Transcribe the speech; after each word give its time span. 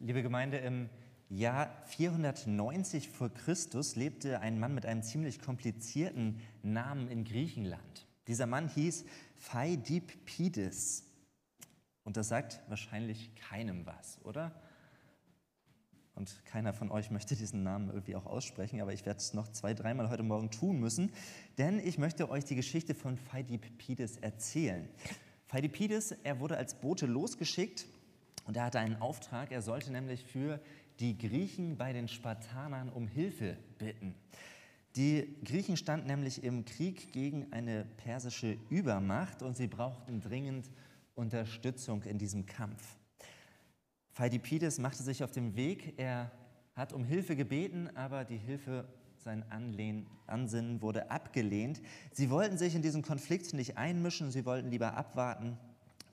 Liebe 0.00 0.22
Gemeinde, 0.22 0.58
im 0.58 0.88
Jahr 1.28 1.74
490 1.86 3.08
vor 3.08 3.30
Christus 3.30 3.96
lebte 3.96 4.38
ein 4.38 4.60
Mann 4.60 4.72
mit 4.72 4.86
einem 4.86 5.02
ziemlich 5.02 5.40
komplizierten 5.40 6.40
Namen 6.62 7.08
in 7.08 7.24
Griechenland. 7.24 8.06
Dieser 8.28 8.46
Mann 8.46 8.68
hieß 8.68 9.04
Phaidippides. 9.38 11.02
Und 12.04 12.16
das 12.16 12.28
sagt 12.28 12.60
wahrscheinlich 12.68 13.34
keinem 13.34 13.86
was, 13.86 14.24
oder? 14.24 14.54
Und 16.14 16.44
keiner 16.44 16.72
von 16.72 16.92
euch 16.92 17.10
möchte 17.10 17.34
diesen 17.34 17.64
Namen 17.64 17.88
irgendwie 17.88 18.14
auch 18.14 18.26
aussprechen, 18.26 18.80
aber 18.80 18.92
ich 18.92 19.04
werde 19.04 19.18
es 19.18 19.34
noch 19.34 19.48
zwei, 19.48 19.74
dreimal 19.74 20.10
heute 20.10 20.22
Morgen 20.22 20.52
tun 20.52 20.78
müssen, 20.78 21.12
denn 21.58 21.80
ich 21.80 21.98
möchte 21.98 22.30
euch 22.30 22.44
die 22.44 22.54
Geschichte 22.56 22.94
von 22.94 23.16
Phaidippides 23.16 24.18
erzählen. 24.18 24.88
Phaidippides, 25.48 26.12
er 26.22 26.38
wurde 26.38 26.56
als 26.56 26.76
Bote 26.76 27.06
losgeschickt 27.06 27.88
und 28.48 28.56
er 28.56 28.64
hatte 28.64 28.78
einen 28.78 28.96
Auftrag, 28.96 29.52
er 29.52 29.60
sollte 29.60 29.92
nämlich 29.92 30.24
für 30.24 30.58
die 31.00 31.18
Griechen 31.18 31.76
bei 31.76 31.92
den 31.92 32.08
Spartanern 32.08 32.88
um 32.88 33.06
Hilfe 33.06 33.58
bitten. 33.76 34.14
Die 34.96 35.36
Griechen 35.44 35.76
standen 35.76 36.06
nämlich 36.06 36.42
im 36.42 36.64
Krieg 36.64 37.12
gegen 37.12 37.52
eine 37.52 37.84
persische 37.84 38.56
Übermacht 38.70 39.42
und 39.42 39.54
sie 39.54 39.68
brauchten 39.68 40.22
dringend 40.22 40.70
Unterstützung 41.14 42.02
in 42.04 42.16
diesem 42.16 42.46
Kampf. 42.46 42.96
Pheidipides 44.12 44.78
machte 44.78 45.02
sich 45.02 45.22
auf 45.22 45.30
den 45.30 45.54
Weg, 45.54 45.92
er 45.98 46.32
hat 46.74 46.94
um 46.94 47.04
Hilfe 47.04 47.36
gebeten, 47.36 47.94
aber 47.96 48.24
die 48.24 48.38
Hilfe, 48.38 48.88
sein 49.18 49.44
Anlehn, 49.50 50.06
Ansinnen 50.26 50.80
wurde 50.80 51.10
abgelehnt. 51.10 51.82
Sie 52.12 52.30
wollten 52.30 52.56
sich 52.56 52.74
in 52.74 52.80
diesen 52.80 53.02
Konflikt 53.02 53.52
nicht 53.52 53.76
einmischen, 53.76 54.30
sie 54.30 54.46
wollten 54.46 54.70
lieber 54.70 54.96
abwarten, 54.96 55.58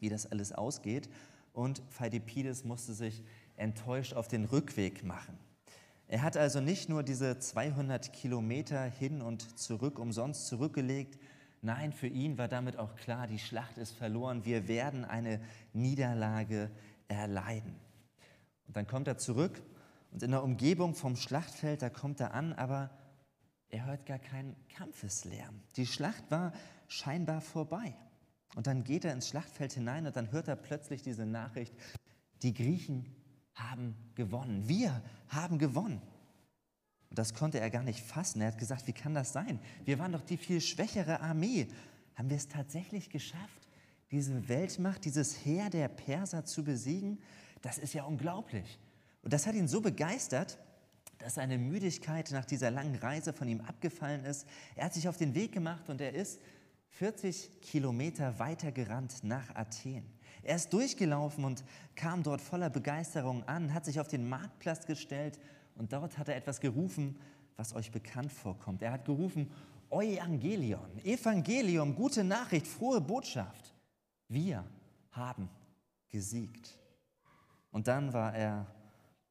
wie 0.02 0.10
das 0.10 0.30
alles 0.30 0.52
ausgeht. 0.52 1.08
Und 1.56 1.82
Pheidipides 1.90 2.66
musste 2.66 2.94
sich 2.94 3.24
enttäuscht 3.56 4.14
auf 4.14 4.28
den 4.28 4.44
Rückweg 4.44 5.06
machen. 5.06 5.40
Er 6.08 6.22
hat 6.22 6.36
also 6.36 6.60
nicht 6.60 6.90
nur 6.90 7.02
diese 7.02 7.40
200 7.40 8.12
Kilometer 8.12 8.84
hin 8.84 9.22
und 9.22 9.58
zurück 9.58 9.98
umsonst 9.98 10.48
zurückgelegt, 10.48 11.18
nein, 11.62 11.94
für 11.94 12.08
ihn 12.08 12.38
war 12.38 12.50
damit 12.50 12.78
auch 12.78 12.96
klar, 12.96 13.26
die 13.26 13.40
Schlacht 13.40 13.78
ist 13.78 13.92
verloren, 13.92 14.44
wir 14.44 14.68
werden 14.68 15.06
eine 15.06 15.42
Niederlage 15.74 16.70
erleiden. 17.08 17.76
Und 18.68 18.76
dann 18.76 18.86
kommt 18.86 19.08
er 19.08 19.18
zurück 19.18 19.64
und 20.12 20.22
in 20.24 20.32
der 20.32 20.44
Umgebung 20.44 20.94
vom 20.94 21.16
Schlachtfeld, 21.16 21.82
da 21.82 21.90
kommt 21.90 22.20
er 22.20 22.34
an, 22.34 22.52
aber 22.54 22.92
er 23.70 23.86
hört 23.86 24.06
gar 24.06 24.20
keinen 24.20 24.56
Kampfeslärm. 24.76 25.62
Die 25.78 25.88
Schlacht 25.88 26.30
war 26.30 26.52
scheinbar 26.88 27.42
vorbei. 27.42 27.96
Und 28.56 28.68
dann 28.68 28.84
geht 28.84 29.06
er 29.06 29.14
ins 29.14 29.28
Schlachtfeld 29.28 29.74
hinein 29.74 30.08
und 30.08 30.16
dann 30.16 30.32
hört 30.32 30.48
er 30.48 30.56
plötzlich 30.56 31.02
diese 31.02 31.26
Nachricht, 31.26 31.74
die 32.42 32.54
Griechen 32.54 33.06
haben 33.54 33.96
gewonnen. 34.16 34.68
Wir 34.68 35.02
haben 35.28 35.60
gewonnen. 35.60 36.02
Und 37.10 37.20
das 37.20 37.34
konnte 37.34 37.60
er 37.60 37.70
gar 37.70 37.84
nicht 37.84 38.02
fassen. 38.02 38.42
Er 38.42 38.48
hat 38.48 38.58
gesagt, 38.58 38.88
wie 38.88 38.94
kann 38.94 39.14
das 39.14 39.34
sein? 39.34 39.60
Wir 39.84 40.00
waren 40.00 40.14
doch 40.14 40.22
die 40.22 40.38
viel 40.38 40.62
schwächere 40.62 41.20
Armee. 41.20 41.68
Haben 42.16 42.30
wir 42.30 42.38
es 42.38 42.48
tatsächlich 42.48 43.10
geschafft, 43.10 43.68
diese 44.12 44.48
Weltmacht, 44.48 45.04
dieses 45.04 45.46
Heer 45.46 45.70
der 45.70 45.90
Perser 45.90 46.46
zu 46.46 46.64
besiegen? 46.64 47.20
Das 47.62 47.78
ist 47.78 47.94
ja 47.94 48.04
unglaublich. 48.04 48.80
Und 49.22 49.34
das 49.34 49.48
hat 49.48 49.56
ihn 49.56 49.68
so 49.68 49.82
begeistert, 49.82 50.60
dass 51.18 51.36
seine 51.36 51.58
Müdigkeit 51.58 52.32
nach 52.32 52.46
dieser 52.46 52.72
langen 52.72 52.96
Reise 52.96 53.34
von 53.34 53.48
ihm 53.48 53.62
abgefallen 53.62 54.24
ist. 54.26 54.48
Er 54.76 54.86
hat 54.86 54.94
sich 54.94 55.08
auf 55.08 55.18
den 55.18 55.36
Weg 55.36 55.52
gemacht 55.52 55.90
und 55.90 56.00
er 56.00 56.14
ist 56.14 56.40
40 56.98 57.60
Kilometer 57.60 58.40
weiter 58.40 58.72
gerannt 58.72 59.22
nach 59.24 59.54
Athen. 59.54 60.06
Er 60.44 60.56
ist 60.56 60.72
durchgelaufen 60.72 61.44
und 61.44 61.66
kam 61.96 62.24
dort 62.24 62.40
voller 62.40 62.70
Begeisterung 62.70 63.44
an, 63.44 63.74
hat 63.74 63.84
sich 63.84 64.00
auf 64.00 64.08
den 64.08 64.30
Marktplatz 64.30 64.86
gestellt 64.86 65.38
und 65.76 65.92
dort 65.92 66.18
hat 66.18 66.30
er 66.30 66.38
etwas 66.38 66.62
gerufen, 66.62 67.20
was 67.58 67.76
euch 67.76 67.92
bekannt 67.92 68.32
vorkommt. 68.32 68.82
Er 68.82 68.94
hat 68.94 69.04
gerufen, 69.04 69.52
Evangelion, 69.90 70.98
Evangelium, 71.04 71.96
gute 71.96 72.24
Nachricht, 72.24 72.66
frohe 72.66 73.02
Botschaft. 73.02 73.74
Wir 74.30 74.64
haben 75.12 75.50
gesiegt. 76.10 76.80
Und 77.72 77.90
dann 77.90 78.14
war 78.14 78.34
er 78.34 78.68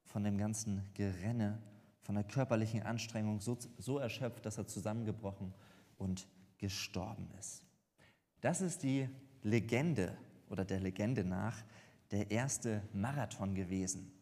von 0.05 0.23
dem 0.23 0.37
ganzen 0.37 0.83
Gerenne, 0.93 1.59
von 2.03 2.15
der 2.15 2.25
körperlichen 2.25 2.83
Anstrengung 2.83 3.41
so, 3.41 3.57
so 3.79 3.99
erschöpft, 3.99 4.45
dass 4.45 4.59
er 4.59 4.67
zusammengebrochen 4.67 5.55
und 5.97 6.27
gestorben 6.59 7.29
ist. 7.39 7.65
Das 8.41 8.61
ist 8.61 8.83
die 8.83 9.09
Legende 9.43 10.17
oder 10.49 10.65
der 10.65 10.81
Legende 10.81 11.25
nach 11.25 11.57
der 12.11 12.31
erste 12.31 12.83
Marathon 12.93 13.55
gewesen. 13.55 14.13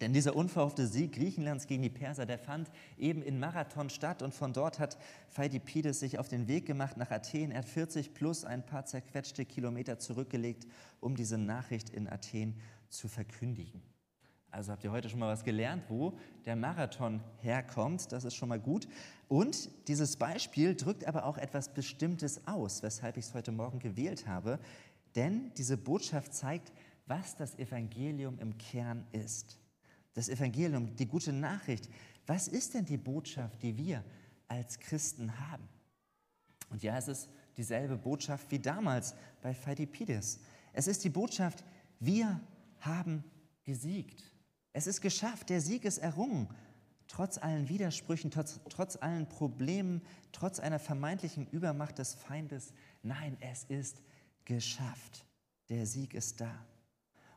Denn 0.00 0.14
dieser 0.14 0.34
unverhoffte 0.34 0.86
Sieg 0.86 1.12
Griechenlands 1.12 1.66
gegen 1.66 1.82
die 1.82 1.90
Perser, 1.90 2.24
der 2.24 2.38
fand 2.38 2.70
eben 2.96 3.22
in 3.22 3.38
Marathon 3.38 3.90
statt 3.90 4.22
und 4.22 4.34
von 4.34 4.54
dort 4.54 4.78
hat 4.78 4.96
Pheidipides 5.28 6.00
sich 6.00 6.18
auf 6.18 6.28
den 6.28 6.48
Weg 6.48 6.64
gemacht 6.64 6.96
nach 6.96 7.10
Athen. 7.10 7.50
Er 7.50 7.58
hat 7.58 7.68
40 7.68 8.14
plus 8.14 8.44
ein 8.44 8.64
paar 8.64 8.86
zerquetschte 8.86 9.44
Kilometer 9.44 9.98
zurückgelegt, 9.98 10.66
um 11.00 11.16
diese 11.16 11.36
Nachricht 11.36 11.90
in 11.90 12.08
Athen 12.08 12.58
zu 12.88 13.08
verkündigen. 13.08 13.82
Also 14.50 14.72
habt 14.72 14.82
ihr 14.82 14.90
heute 14.90 15.08
schon 15.08 15.20
mal 15.20 15.32
was 15.32 15.44
gelernt, 15.44 15.84
wo 15.88 16.18
der 16.44 16.56
Marathon 16.56 17.20
herkommt. 17.38 18.10
Das 18.10 18.24
ist 18.24 18.34
schon 18.34 18.48
mal 18.48 18.58
gut. 18.58 18.88
Und 19.28 19.70
dieses 19.86 20.16
Beispiel 20.16 20.74
drückt 20.74 21.04
aber 21.04 21.24
auch 21.24 21.38
etwas 21.38 21.72
Bestimmtes 21.72 22.46
aus, 22.46 22.82
weshalb 22.82 23.16
ich 23.16 23.26
es 23.26 23.34
heute 23.34 23.52
Morgen 23.52 23.78
gewählt 23.78 24.26
habe. 24.26 24.58
Denn 25.14 25.52
diese 25.56 25.76
Botschaft 25.76 26.34
zeigt, 26.34 26.72
was 27.06 27.36
das 27.36 27.58
Evangelium 27.58 28.38
im 28.38 28.58
Kern 28.58 29.06
ist. 29.12 29.58
Das 30.14 30.28
Evangelium, 30.28 30.96
die 30.96 31.06
gute 31.06 31.32
Nachricht. 31.32 31.88
Was 32.26 32.48
ist 32.48 32.74
denn 32.74 32.84
die 32.84 32.96
Botschaft, 32.96 33.62
die 33.62 33.76
wir 33.76 34.04
als 34.48 34.78
Christen 34.80 35.38
haben? 35.38 35.68
Und 36.70 36.82
ja, 36.82 36.96
es 36.98 37.08
ist 37.08 37.28
dieselbe 37.56 37.96
Botschaft 37.96 38.50
wie 38.50 38.58
damals 38.58 39.14
bei 39.42 39.54
Phidippides. 39.54 40.40
Es 40.72 40.86
ist 40.86 41.04
die 41.04 41.10
Botschaft, 41.10 41.64
wir 41.98 42.40
haben 42.80 43.24
gesiegt. 43.64 44.24
Es 44.72 44.86
ist 44.86 45.00
geschafft, 45.00 45.50
der 45.50 45.60
Sieg 45.60 45.84
ist 45.84 45.98
errungen. 45.98 46.48
Trotz 47.08 47.38
allen 47.38 47.68
Widersprüchen, 47.68 48.30
trotz, 48.30 48.60
trotz 48.68 48.96
allen 48.96 49.28
Problemen, 49.28 50.00
trotz 50.30 50.60
einer 50.60 50.78
vermeintlichen 50.78 51.48
Übermacht 51.48 51.98
des 51.98 52.14
Feindes. 52.14 52.72
Nein, 53.02 53.36
es 53.40 53.64
ist 53.64 54.00
geschafft. 54.44 55.26
Der 55.68 55.86
Sieg 55.86 56.14
ist 56.14 56.40
da. 56.40 56.54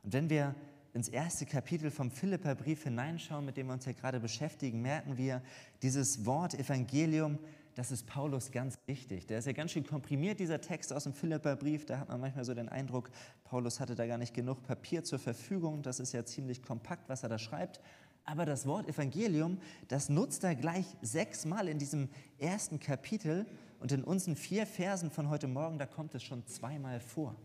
Und 0.04 0.14
wenn 0.14 0.30
wir 0.30 0.54
ins 0.94 1.10
erste 1.10 1.48
Kapitel 1.48 1.90
vom 1.90 2.12
Philipperbrief 2.12 2.84
hineinschauen, 2.84 3.46
mit 3.46 3.58
dem 3.58 3.68
wir 3.68 3.74
uns 3.74 3.86
ja 3.86 3.94
gerade 3.94 4.20
beschäftigen, 4.20 4.82
merken 4.82 5.18
wir, 5.18 5.42
dieses 5.82 6.26
Wort 6.26 6.54
Evangelium, 6.54 7.40
das 7.76 7.92
ist 7.92 8.06
Paulus 8.06 8.52
ganz 8.52 8.78
wichtig. 8.86 9.26
Der 9.28 9.40
ist 9.40 9.46
ja 9.46 9.54
ganz 9.54 9.72
schön 9.72 9.86
komprimiert, 9.86 10.40
dieser 10.40 10.62
Text 10.62 10.94
aus 10.94 11.06
dem 11.06 11.14
Philipperbrief. 11.14 11.86
Da 11.86 12.00
hat 12.00 12.10
man 12.10 12.22
manchmal 12.22 12.46
so 12.46 12.54
den 12.54 12.70
Eindruck, 12.70 13.10
Paulus 13.44 13.80
hatte 13.80 13.96
da 13.96 14.06
gar 14.06 14.18
nicht 14.18 14.34
genug 14.34 14.62
Papier 14.64 15.04
zur 15.04 15.20
Verfügung. 15.20 15.82
Das 15.82 16.00
ist 16.00 16.14
ja 16.14 16.24
ziemlich 16.24 16.62
kompakt, 16.62 17.10
was 17.10 17.24
er 17.24 17.30
da 17.30 17.40
schreibt. 17.40 17.80
Aber 18.26 18.46
das 18.46 18.66
Wort 18.66 18.88
Evangelium, 18.88 19.58
das 19.88 20.08
nutzt 20.08 20.44
er 20.44 20.56
gleich 20.56 20.86
sechsmal 21.02 21.68
in 21.68 21.80
diesem 21.80 22.10
ersten 22.38 22.80
Kapitel 22.80 23.46
und 23.80 23.92
in 23.92 24.04
unseren 24.04 24.36
vier 24.36 24.66
Versen 24.66 25.12
von 25.12 25.30
heute 25.30 25.48
Morgen, 25.48 25.78
da 25.78 25.86
kommt 25.86 26.16
es 26.16 26.24
schon 26.24 26.46
zweimal 26.48 27.00
vor. 27.00 27.36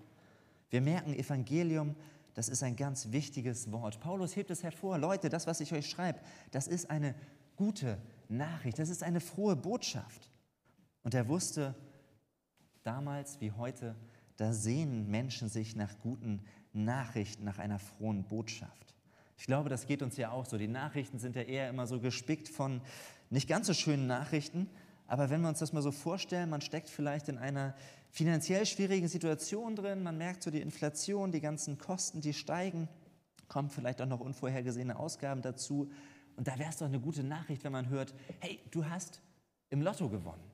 Wir 0.71 0.81
merken, 0.81 1.15
Evangelium, 1.15 1.97
das 2.35 2.49
ist 2.49 2.63
ein 2.63 2.77
ganz 2.77 3.11
wichtiges 3.11 3.73
Wort. 3.73 3.99
Paulus 3.99 4.37
hebt 4.37 4.51
es 4.51 4.63
hervor. 4.63 4.99
Leute, 4.99 5.31
das, 5.31 5.49
was 5.49 5.61
ich 5.61 5.73
euch 5.73 5.89
schreibe, 5.89 6.21
das 6.53 6.69
ist 6.69 6.91
eine 6.91 7.15
gute 7.57 7.99
Nachricht, 8.29 8.79
das 8.79 8.89
ist 8.89 9.03
eine 9.03 9.21
frohe 9.21 9.57
Botschaft. 9.57 10.31
Und 11.03 11.15
er 11.15 11.29
wusste 11.29 11.75
damals 12.83 13.41
wie 13.41 13.53
heute, 13.53 13.95
da 14.37 14.53
sehnen 14.53 15.11
Menschen 15.11 15.49
sich 15.49 15.75
nach 15.77 15.99
guten 16.01 16.43
Nachrichten, 16.73 17.45
nach 17.45 17.59
einer 17.59 17.79
frohen 17.79 18.25
Botschaft. 18.25 18.95
Ich 19.37 19.47
glaube, 19.47 19.69
das 19.69 19.87
geht 19.87 20.03
uns 20.03 20.17
ja 20.17 20.31
auch 20.31 20.47
so. 20.47 20.59
Die 20.59 20.69
Nachrichten 20.69 21.19
sind 21.19 21.37
ja 21.37 21.43
eher 21.43 21.69
immer 21.69 21.87
so 21.87 22.01
gespickt 22.01 22.49
von 22.49 22.81
nicht 23.31 23.49
ganz 23.49 23.67
so 23.67 23.75
schönen 23.75 24.07
Nachrichten, 24.07 24.69
aber 25.09 25.31
wenn 25.31 25.41
wir 25.41 25.49
uns 25.49 25.61
das 25.61 25.73
mal 25.73 25.83
so 25.83 25.91
vorstellen, 25.91 26.51
man 26.51 26.61
steckt 26.61 26.91
vielleicht 26.91 27.29
in 27.29 27.39
einer 27.39 27.75
finanziell 28.11 28.67
schwierigen 28.67 29.09
Situation 29.09 29.75
drin, 29.75 30.03
man 30.03 30.19
merkt 30.19 30.43
so 30.43 30.51
die 30.51 30.61
Inflation, 30.61 31.33
die 31.33 31.41
ganzen 31.41 31.79
Kosten, 31.79 32.21
die 32.21 32.35
steigen, 32.35 32.89
kommen 33.49 33.71
vielleicht 33.71 34.03
auch 34.03 34.07
noch 34.07 34.21
unvorhergesehene 34.21 34.99
Ausgaben 34.99 35.41
dazu. 35.41 35.91
Und 36.39 36.47
da 36.47 36.57
wäre 36.57 36.71
es 36.71 36.77
doch 36.77 36.87
eine 36.87 37.01
gute 37.01 37.25
Nachricht, 37.25 37.65
wenn 37.65 37.73
man 37.73 37.89
hört, 37.89 38.15
hey, 38.39 38.61
du 38.71 38.89
hast 38.89 39.21
im 39.71 39.83
Lotto 39.83 40.09
gewonnen. 40.09 40.45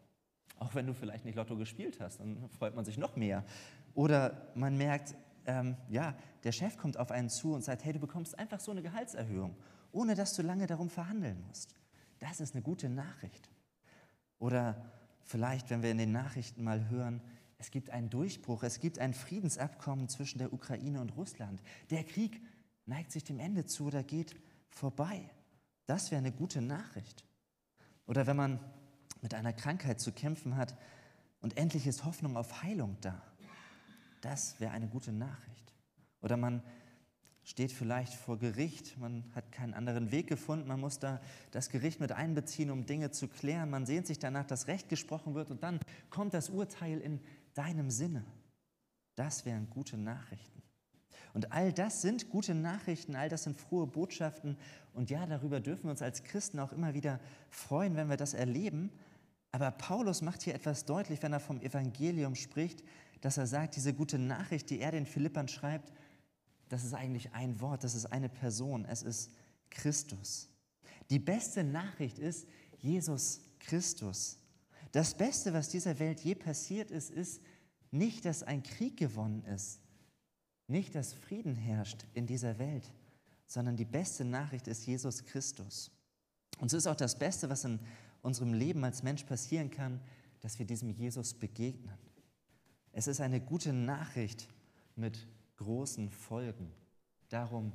Auch 0.59 0.75
wenn 0.75 0.87
du 0.87 0.95
vielleicht 0.95 1.27
nicht 1.27 1.35
Lotto 1.35 1.59
gespielt 1.59 2.01
hast, 2.01 2.21
dann 2.21 2.49
freut 2.49 2.75
man 2.75 2.87
sich 2.87 2.97
noch 2.97 3.17
mehr. 3.17 3.45
Oder 3.93 4.49
man 4.55 4.79
merkt, 4.79 5.15
ähm, 5.45 5.77
ja, 5.91 6.17
der 6.43 6.53
Chef 6.53 6.79
kommt 6.79 6.99
auf 6.99 7.11
einen 7.11 7.29
zu 7.29 7.53
und 7.53 7.63
sagt, 7.63 7.85
hey, 7.85 7.93
du 7.93 7.99
bekommst 7.99 8.39
einfach 8.39 8.61
so 8.61 8.71
eine 8.71 8.81
Gehaltserhöhung, 8.81 9.55
ohne 9.93 10.15
dass 10.15 10.35
du 10.35 10.41
lange 10.41 10.67
darum 10.67 10.89
verhandeln 10.89 11.45
musst. 11.47 11.75
Das 12.19 12.41
ist 12.41 12.55
eine 12.55 12.63
gute 12.63 12.89
Nachricht. 12.89 13.51
Oder 14.39 14.91
vielleicht, 15.23 15.69
wenn 15.69 15.83
wir 15.83 15.91
in 15.91 15.99
den 15.99 16.13
Nachrichten 16.13 16.65
mal 16.65 16.89
hören, 16.89 17.21
es 17.59 17.71
gibt 17.71 17.91
einen 17.91 18.09
Durchbruch, 18.09 18.63
es 18.63 18.81
gibt 18.81 18.99
ein 18.99 19.13
Friedensabkommen 19.13 20.09
zwischen 20.09 20.39
der 20.39 20.55
Ukraine 20.55 21.03
und 21.03 21.15
Russland. 21.15 21.61
Der 21.91 22.05
Krieg 22.05 22.41
neigt 22.87 23.13
sich 23.13 23.25
dem 23.25 23.39
Ende 23.39 23.67
zu 23.67 23.85
oder 23.85 24.03
geht 24.03 24.35
vorbei. 24.71 25.29
Das 25.87 26.11
wäre 26.11 26.19
eine 26.19 26.33
gute 26.33 26.61
Nachricht. 26.61 27.25
Oder 28.07 28.27
wenn 28.27 28.37
man 28.37 28.61
mit 29.21 29.35
einer 29.35 29.53
Krankheit 29.53 30.01
zu 30.01 30.13
kämpfen 30.13 30.57
hat 30.57 30.77
und 31.41 31.57
endlich 31.57 31.87
ist 31.87 32.05
Hoffnung 32.05 32.37
auf 32.37 32.63
Heilung 32.63 32.97
da. 33.01 33.23
Das 34.21 34.61
wäre 34.61 34.73
eine 34.73 34.89
gute 34.89 35.13
Nachricht. 35.13 35.75
Oder 36.21 36.37
man 36.37 36.63
steht 37.43 37.73
vielleicht 37.73 38.15
vor 38.15 38.39
Gericht, 38.39 38.99
man 38.99 39.25
hat 39.35 39.53
keinen 39.53 39.75
anderen 39.75 40.11
Weg 40.11 40.27
gefunden, 40.27 40.67
man 40.67 40.81
muss 40.81 40.99
da 40.99 41.21
das 41.51 41.69
Gericht 41.69 42.01
mit 42.01 42.13
einbeziehen, 42.13 42.71
um 42.71 42.87
Dinge 42.87 43.11
zu 43.11 43.29
klären, 43.29 43.69
man 43.69 43.85
sehnt 43.85 44.07
sich 44.07 44.19
danach, 44.19 44.47
dass 44.47 44.67
Recht 44.67 44.89
gesprochen 44.89 45.35
wird 45.35 45.51
und 45.51 45.63
dann 45.63 45.79
kommt 46.09 46.33
das 46.33 46.49
Urteil 46.49 46.99
in 47.01 47.21
deinem 47.53 47.91
Sinne. 47.91 48.25
Das 49.15 49.45
wären 49.45 49.69
gute 49.69 49.99
Nachrichten. 49.99 50.54
Und 51.35 51.53
all 51.53 51.73
das 51.73 52.01
sind 52.01 52.31
gute 52.31 52.55
Nachrichten, 52.55 53.17
all 53.17 53.29
das 53.29 53.43
sind 53.43 53.57
frohe 53.57 53.87
Botschaften. 53.87 54.57
Und 54.95 55.11
ja, 55.11 55.27
darüber 55.27 55.61
dürfen 55.61 55.85
wir 55.85 55.91
uns 55.91 56.01
als 56.01 56.23
Christen 56.23 56.61
auch 56.61 56.73
immer 56.73 56.95
wieder 56.95 57.21
freuen, 57.51 57.97
wenn 57.97 58.09
wir 58.09 58.17
das 58.17 58.35
erleben. 58.35 58.91
Aber 59.51 59.73
Paulus 59.73 60.23
macht 60.23 60.43
hier 60.43 60.55
etwas 60.55 60.85
deutlich, 60.85 61.23
wenn 61.23 61.33
er 61.33 61.41
vom 61.41 61.61
Evangelium 61.61 62.37
spricht, 62.37 62.85
dass 63.21 63.37
er 63.37 63.49
sagt, 63.49 63.77
diese 63.77 63.93
gute 63.93 64.19
Nachricht, 64.19 64.71
die 64.71 64.81
er 64.81 64.93
den 64.93 65.07
Philippern 65.07 65.49
schreibt, 65.49 65.93
das 66.69 66.85
ist 66.85 66.95
eigentlich 66.95 67.33
ein 67.33 67.61
Wort, 67.61 67.85
das 67.85 67.95
ist 67.95 68.07
eine 68.07 68.29
Person, 68.29 68.85
es 68.85 69.03
ist 69.03 69.31
Christus. 69.71 70.49
Die 71.11 71.19
beste 71.19 71.65
Nachricht 71.65 72.19
ist 72.19 72.47
Jesus 72.79 73.41
Christus. 73.59 74.39
Das 74.93 75.15
Beste, 75.15 75.53
was 75.53 75.69
dieser 75.69 75.99
Welt 75.99 76.21
je 76.21 76.37
passiert 76.37 76.93
ist, 76.93 77.11
ist 77.11 77.43
nicht, 77.91 78.25
dass 78.25 78.45
ein 78.45 78.63
Krieg 78.63 78.97
gewonnen 78.97 79.45
ist, 79.45 79.81
nicht, 80.75 80.97
dass 80.97 81.15
Frieden 81.15 81.55
herrscht 81.55 82.05
in 82.15 82.27
dieser 82.27 82.59
Welt, 82.59 82.93
sondern 83.47 83.77
die 83.77 83.85
beste 83.85 84.25
Nachricht 84.25 84.67
ist 84.67 84.85
Jesus 84.85 85.25
Christus. 85.25 85.93
Und 86.59 86.69
so 86.69 86.77
ist 86.77 86.89
auch 86.89 86.97
das 86.97 87.17
Beste, 87.17 87.49
was 87.49 87.65
in 87.65 87.79
unserem 88.23 88.53
Leben 88.53 88.83
als 88.83 89.05
Mensch 89.05 89.23
passieren 89.23 89.71
kann, 89.71 90.01
dass 90.41 90.59
wir 90.59 90.67
diesem 90.67 90.91
Jesus 90.91 91.33
begegnen. 91.33 91.97
Es 92.91 93.07
ist 93.07 93.21
eine 93.21 93.41
gute 93.41 93.73
Nachricht 93.73 94.49
mit 94.97 95.29
großen 95.59 96.11
Folgen. 96.11 96.73
Darum 97.29 97.73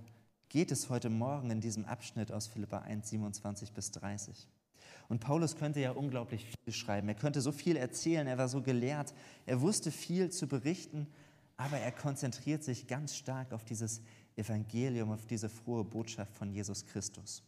geht 0.49 0.69
es 0.69 0.89
heute 0.89 1.09
Morgen 1.09 1.51
in 1.51 1.61
diesem 1.61 1.85
Abschnitt 1.85 2.33
aus 2.33 2.47
Philippa 2.47 2.79
1, 2.79 3.11
27 3.11 3.71
bis 3.71 3.91
30. 3.91 4.49
Und 5.07 5.21
Paulus 5.21 5.55
könnte 5.55 5.79
ja 5.79 5.91
unglaublich 5.91 6.45
viel 6.45 6.73
schreiben. 6.73 7.07
Er 7.07 7.15
könnte 7.15 7.39
so 7.39 7.53
viel 7.53 7.77
erzählen. 7.77 8.27
Er 8.27 8.37
war 8.37 8.49
so 8.49 8.61
gelehrt. 8.61 9.13
Er 9.45 9.61
wusste 9.61 9.89
viel 9.89 10.31
zu 10.31 10.47
berichten 10.47 11.07
aber 11.59 11.77
er 11.77 11.91
konzentriert 11.91 12.63
sich 12.63 12.87
ganz 12.87 13.17
stark 13.17 13.51
auf 13.51 13.65
dieses 13.65 14.01
Evangelium, 14.37 15.11
auf 15.11 15.25
diese 15.25 15.49
frohe 15.49 15.83
Botschaft 15.83 16.33
von 16.37 16.49
Jesus 16.49 16.85
Christus. 16.85 17.43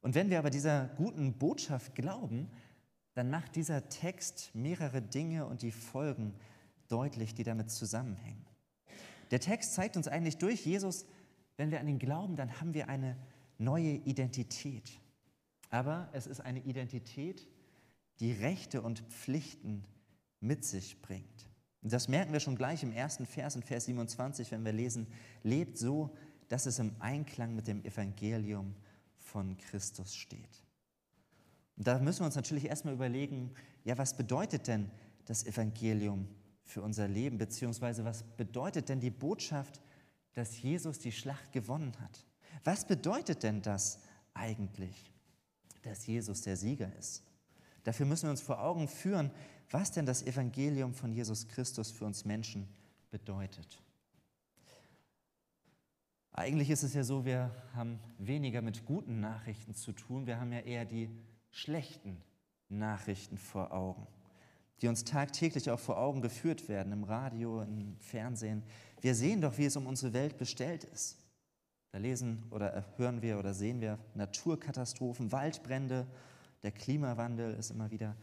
Und 0.00 0.14
wenn 0.14 0.30
wir 0.30 0.38
aber 0.38 0.48
dieser 0.48 0.88
guten 0.96 1.34
Botschaft 1.34 1.94
glauben, 1.94 2.48
dann 3.12 3.28
macht 3.28 3.54
dieser 3.54 3.86
Text 3.90 4.50
mehrere 4.54 5.02
Dinge 5.02 5.44
und 5.44 5.60
die 5.60 5.72
Folgen 5.72 6.32
deutlich, 6.88 7.34
die 7.34 7.42
damit 7.42 7.70
zusammenhängen. 7.70 8.46
Der 9.30 9.40
Text 9.40 9.74
zeigt 9.74 9.98
uns 9.98 10.08
eigentlich 10.08 10.38
durch 10.38 10.64
Jesus, 10.64 11.04
wenn 11.58 11.70
wir 11.70 11.80
an 11.80 11.88
ihn 11.88 11.98
glauben, 11.98 12.34
dann 12.34 12.62
haben 12.62 12.72
wir 12.72 12.88
eine 12.88 13.14
neue 13.58 13.90
Identität. 13.90 14.90
Aber 15.68 16.08
es 16.14 16.26
ist 16.26 16.40
eine 16.40 16.60
Identität, 16.60 17.46
die 18.20 18.32
Rechte 18.32 18.80
und 18.80 19.00
Pflichten 19.00 19.84
mit 20.40 20.64
sich 20.64 21.02
bringt. 21.02 21.47
Das 21.82 22.08
merken 22.08 22.32
wir 22.32 22.40
schon 22.40 22.56
gleich 22.56 22.82
im 22.82 22.92
ersten 22.92 23.24
Vers, 23.24 23.56
in 23.56 23.62
Vers 23.62 23.84
27, 23.86 24.50
wenn 24.50 24.64
wir 24.64 24.72
lesen, 24.72 25.06
lebt 25.42 25.78
so, 25.78 26.14
dass 26.48 26.66
es 26.66 26.78
im 26.78 26.94
Einklang 26.98 27.54
mit 27.54 27.68
dem 27.68 27.84
Evangelium 27.84 28.74
von 29.18 29.56
Christus 29.58 30.16
steht. 30.16 30.64
Und 31.76 31.86
da 31.86 31.98
müssen 32.00 32.20
wir 32.20 32.26
uns 32.26 32.34
natürlich 32.34 32.64
erstmal 32.64 32.94
überlegen, 32.94 33.54
ja, 33.84 33.96
was 33.96 34.16
bedeutet 34.16 34.66
denn 34.66 34.90
das 35.26 35.46
Evangelium 35.46 36.26
für 36.64 36.82
unser 36.82 37.06
Leben, 37.06 37.38
beziehungsweise 37.38 38.04
was 38.04 38.24
bedeutet 38.24 38.88
denn 38.88 39.00
die 39.00 39.10
Botschaft, 39.10 39.80
dass 40.34 40.60
Jesus 40.60 40.98
die 40.98 41.12
Schlacht 41.12 41.52
gewonnen 41.52 41.92
hat? 42.00 42.24
Was 42.64 42.86
bedeutet 42.86 43.42
denn 43.42 43.62
das 43.62 44.00
eigentlich, 44.34 45.12
dass 45.82 46.06
Jesus 46.06 46.42
der 46.42 46.56
Sieger 46.56 46.94
ist? 46.96 47.22
Dafür 47.84 48.06
müssen 48.06 48.24
wir 48.24 48.30
uns 48.30 48.42
vor 48.42 48.60
Augen 48.60 48.88
führen, 48.88 49.30
was 49.70 49.92
denn 49.92 50.06
das 50.06 50.22
Evangelium 50.22 50.94
von 50.94 51.12
Jesus 51.12 51.48
Christus 51.48 51.90
für 51.90 52.04
uns 52.04 52.24
Menschen 52.24 52.68
bedeutet. 53.10 53.82
Eigentlich 56.32 56.70
ist 56.70 56.84
es 56.84 56.94
ja 56.94 57.02
so, 57.02 57.24
wir 57.24 57.50
haben 57.74 57.98
weniger 58.18 58.62
mit 58.62 58.86
guten 58.86 59.20
Nachrichten 59.20 59.74
zu 59.74 59.92
tun, 59.92 60.26
wir 60.26 60.38
haben 60.38 60.52
ja 60.52 60.60
eher 60.60 60.84
die 60.84 61.10
schlechten 61.50 62.22
Nachrichten 62.68 63.38
vor 63.38 63.72
Augen, 63.72 64.06
die 64.80 64.88
uns 64.88 65.04
tagtäglich 65.04 65.70
auch 65.70 65.80
vor 65.80 65.98
Augen 65.98 66.20
geführt 66.22 66.68
werden, 66.68 66.92
im 66.92 67.04
Radio, 67.04 67.62
im 67.62 67.96
Fernsehen. 67.98 68.62
Wir 69.00 69.14
sehen 69.14 69.40
doch, 69.40 69.58
wie 69.58 69.64
es 69.64 69.76
um 69.76 69.86
unsere 69.86 70.12
Welt 70.12 70.38
bestellt 70.38 70.84
ist. 70.84 71.18
Da 71.90 71.98
lesen 71.98 72.44
oder 72.50 72.84
hören 72.96 73.22
wir 73.22 73.38
oder 73.38 73.54
sehen 73.54 73.80
wir 73.80 73.98
Naturkatastrophen, 74.14 75.32
Waldbrände, 75.32 76.06
der 76.62 76.70
Klimawandel 76.70 77.54
ist 77.54 77.70
immer 77.70 77.90
wieder 77.90 78.16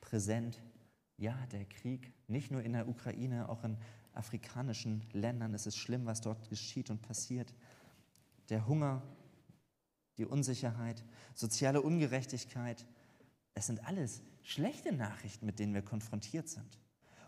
präsent. 0.00 0.60
Ja, 1.20 1.36
der 1.52 1.66
Krieg, 1.66 2.14
nicht 2.28 2.50
nur 2.50 2.62
in 2.62 2.72
der 2.72 2.88
Ukraine, 2.88 3.50
auch 3.50 3.62
in 3.62 3.76
afrikanischen 4.14 5.04
Ländern 5.12 5.52
ist 5.52 5.66
es 5.66 5.76
schlimm, 5.76 6.06
was 6.06 6.22
dort 6.22 6.48
geschieht 6.48 6.88
und 6.88 7.02
passiert. 7.02 7.54
Der 8.48 8.66
Hunger, 8.66 9.02
die 10.16 10.24
Unsicherheit, 10.24 11.04
soziale 11.34 11.82
Ungerechtigkeit, 11.82 12.86
es 13.52 13.66
sind 13.66 13.86
alles 13.86 14.22
schlechte 14.42 14.94
Nachrichten, 14.94 15.44
mit 15.44 15.58
denen 15.58 15.74
wir 15.74 15.82
konfrontiert 15.82 16.48
sind. 16.48 16.78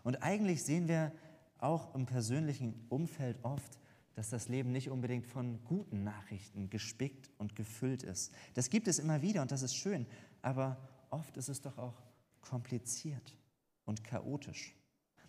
Und 0.01 0.23
eigentlich 0.23 0.63
sehen 0.63 0.87
wir 0.87 1.11
auch 1.59 1.93
im 1.93 2.07
persönlichen 2.07 2.87
Umfeld 2.89 3.37
oft, 3.43 3.77
dass 4.15 4.31
das 4.31 4.47
Leben 4.47 4.71
nicht 4.71 4.89
unbedingt 4.89 5.27
von 5.27 5.63
guten 5.65 6.03
Nachrichten 6.03 6.71
gespickt 6.71 7.29
und 7.37 7.55
gefüllt 7.55 8.01
ist. 8.01 8.33
Das 8.55 8.71
gibt 8.71 8.87
es 8.87 8.97
immer 8.97 9.21
wieder 9.21 9.43
und 9.43 9.51
das 9.51 9.61
ist 9.61 9.75
schön, 9.75 10.07
aber 10.41 10.77
oft 11.11 11.37
ist 11.37 11.49
es 11.49 11.61
doch 11.61 11.77
auch 11.77 12.01
kompliziert 12.41 13.37
und 13.85 14.03
chaotisch. 14.03 14.75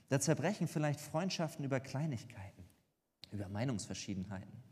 Da 0.09 0.21
zerbrechen 0.21 0.69
vielleicht 0.69 1.01
Freundschaften 1.01 1.65
über 1.65 1.81
Kleinigkeiten, 1.81 2.65
über 3.31 3.49
Meinungsverschiedenheiten. 3.49 4.63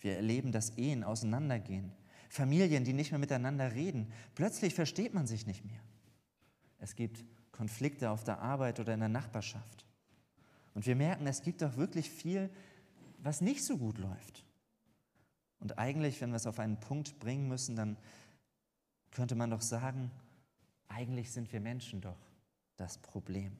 Wir 0.00 0.16
erleben, 0.16 0.52
dass 0.52 0.70
Ehen 0.76 1.04
auseinandergehen, 1.04 1.92
Familien, 2.28 2.84
die 2.84 2.92
nicht 2.92 3.10
mehr 3.10 3.18
miteinander 3.18 3.72
reden. 3.72 4.12
Plötzlich 4.34 4.74
versteht 4.74 5.14
man 5.14 5.26
sich 5.26 5.46
nicht 5.46 5.64
mehr. 5.64 5.80
Es 6.78 6.94
gibt 6.94 7.24
Konflikte 7.52 8.10
auf 8.10 8.24
der 8.24 8.40
Arbeit 8.40 8.80
oder 8.80 8.94
in 8.94 9.00
der 9.00 9.08
Nachbarschaft. 9.08 9.84
Und 10.74 10.86
wir 10.86 10.96
merken, 10.96 11.26
es 11.26 11.42
gibt 11.42 11.60
doch 11.62 11.76
wirklich 11.76 12.08
viel, 12.08 12.48
was 13.18 13.40
nicht 13.40 13.64
so 13.64 13.76
gut 13.76 13.98
läuft. 13.98 14.44
Und 15.58 15.78
eigentlich, 15.78 16.20
wenn 16.20 16.30
wir 16.30 16.36
es 16.36 16.46
auf 16.46 16.58
einen 16.58 16.80
Punkt 16.80 17.18
bringen 17.18 17.48
müssen, 17.48 17.76
dann 17.76 17.98
könnte 19.10 19.34
man 19.34 19.50
doch 19.50 19.60
sagen, 19.60 20.10
eigentlich 20.88 21.32
sind 21.32 21.52
wir 21.52 21.60
Menschen 21.60 22.00
doch 22.00 22.29
das 22.80 22.98
Problem. 22.98 23.52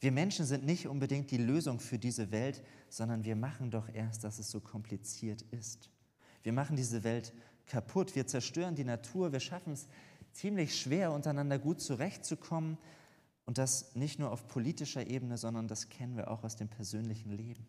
Wir 0.00 0.12
Menschen 0.12 0.44
sind 0.44 0.64
nicht 0.64 0.86
unbedingt 0.86 1.30
die 1.30 1.38
Lösung 1.38 1.80
für 1.80 1.98
diese 1.98 2.30
Welt, 2.30 2.62
sondern 2.88 3.24
wir 3.24 3.36
machen 3.36 3.70
doch 3.70 3.88
erst, 3.88 4.24
dass 4.24 4.38
es 4.38 4.50
so 4.50 4.60
kompliziert 4.60 5.42
ist. 5.50 5.90
Wir 6.42 6.52
machen 6.52 6.76
diese 6.76 7.04
Welt 7.04 7.32
kaputt, 7.66 8.14
wir 8.14 8.26
zerstören 8.26 8.74
die 8.74 8.84
Natur, 8.84 9.32
wir 9.32 9.40
schaffen 9.40 9.72
es 9.72 9.88
ziemlich 10.32 10.80
schwer, 10.80 11.12
untereinander 11.12 11.58
gut 11.58 11.80
zurechtzukommen. 11.80 12.78
Und 13.44 13.58
das 13.58 13.94
nicht 13.94 14.18
nur 14.18 14.30
auf 14.30 14.46
politischer 14.46 15.06
Ebene, 15.06 15.38
sondern 15.38 15.68
das 15.68 15.88
kennen 15.88 16.16
wir 16.16 16.30
auch 16.30 16.44
aus 16.44 16.56
dem 16.56 16.68
persönlichen 16.68 17.32
Leben. 17.32 17.66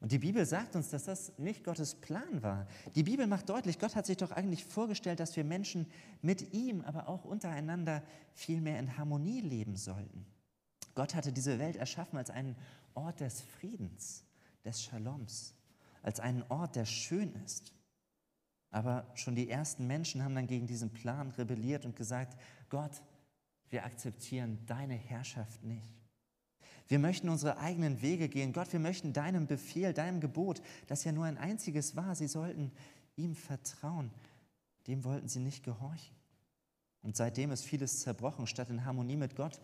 Und 0.00 0.12
die 0.12 0.18
Bibel 0.18 0.46
sagt 0.46 0.76
uns, 0.76 0.88
dass 0.88 1.04
das 1.04 1.38
nicht 1.38 1.62
Gottes 1.62 1.94
Plan 1.94 2.42
war. 2.42 2.66
Die 2.94 3.02
Bibel 3.02 3.26
macht 3.26 3.50
deutlich, 3.50 3.78
Gott 3.78 3.94
hat 3.94 4.06
sich 4.06 4.16
doch 4.16 4.30
eigentlich 4.30 4.64
vorgestellt, 4.64 5.20
dass 5.20 5.36
wir 5.36 5.44
Menschen 5.44 5.86
mit 6.22 6.54
ihm, 6.54 6.80
aber 6.80 7.06
auch 7.06 7.26
untereinander 7.26 8.02
viel 8.32 8.62
mehr 8.62 8.78
in 8.78 8.96
Harmonie 8.96 9.42
leben 9.42 9.76
sollten. 9.76 10.24
Gott 10.94 11.14
hatte 11.14 11.32
diese 11.32 11.58
Welt 11.58 11.76
erschaffen 11.76 12.16
als 12.16 12.30
einen 12.30 12.56
Ort 12.94 13.20
des 13.20 13.42
Friedens, 13.42 14.24
des 14.64 14.82
Shaloms, 14.82 15.54
als 16.02 16.18
einen 16.18 16.44
Ort, 16.48 16.76
der 16.76 16.86
schön 16.86 17.34
ist. 17.44 17.74
Aber 18.70 19.06
schon 19.14 19.34
die 19.34 19.50
ersten 19.50 19.86
Menschen 19.86 20.24
haben 20.24 20.34
dann 20.34 20.46
gegen 20.46 20.66
diesen 20.66 20.90
Plan 20.90 21.30
rebelliert 21.32 21.84
und 21.84 21.94
gesagt, 21.94 22.40
Gott, 22.70 23.02
wir 23.68 23.84
akzeptieren 23.84 24.58
deine 24.66 24.94
Herrschaft 24.94 25.62
nicht. 25.62 25.99
Wir 26.90 26.98
möchten 26.98 27.28
unsere 27.28 27.58
eigenen 27.58 28.02
Wege 28.02 28.28
gehen. 28.28 28.52
Gott, 28.52 28.72
wir 28.72 28.80
möchten 28.80 29.12
deinem 29.12 29.46
Befehl, 29.46 29.94
deinem 29.94 30.18
Gebot, 30.18 30.60
das 30.88 31.04
ja 31.04 31.12
nur 31.12 31.24
ein 31.24 31.38
einziges 31.38 31.94
war, 31.94 32.16
sie 32.16 32.26
sollten 32.26 32.72
ihm 33.14 33.36
vertrauen. 33.36 34.10
Dem 34.88 35.04
wollten 35.04 35.28
sie 35.28 35.38
nicht 35.38 35.62
gehorchen. 35.62 36.16
Und 37.02 37.16
seitdem 37.16 37.52
ist 37.52 37.64
vieles 37.64 38.00
zerbrochen. 38.00 38.48
Statt 38.48 38.70
in 38.70 38.84
Harmonie 38.84 39.14
mit 39.14 39.36
Gott 39.36 39.60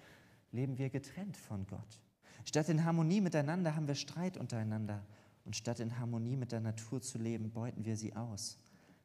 leben 0.52 0.78
wir 0.78 0.88
getrennt 0.88 1.37
von 1.37 1.66
Gott. 1.66 2.00
Statt 2.45 2.68
in 2.68 2.85
Harmonie 2.85 3.21
miteinander 3.21 3.75
haben 3.75 3.88
wir 3.88 3.97
Streit 3.97 4.37
untereinander 4.37 5.04
Und 5.45 5.56
statt 5.56 5.80
in 5.80 5.99
Harmonie 5.99 6.37
mit 6.37 6.52
der 6.52 6.61
Natur 6.61 7.02
zu 7.02 7.18
leben, 7.18 7.50
beuten 7.50 7.85
wir 7.85 7.97
sie 7.97 8.14
aus. 8.14 8.56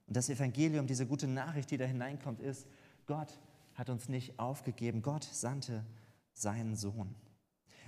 Und 0.06 0.16
das 0.16 0.30
Evangelium, 0.30 0.86
diese 0.86 1.08
gute 1.08 1.28
Nachricht, 1.28 1.72
die 1.72 1.78
da 1.78 1.86
hineinkommt, 1.86 2.40
ist, 2.40 2.68
Gott 3.08 3.40
hat 3.74 3.90
uns 3.90 4.10
nicht 4.10 4.38
aufgegeben. 4.38 5.02
Gott 5.02 5.24
sandte 5.24 5.84
seinen 6.34 6.76
Sohn. 6.76 7.16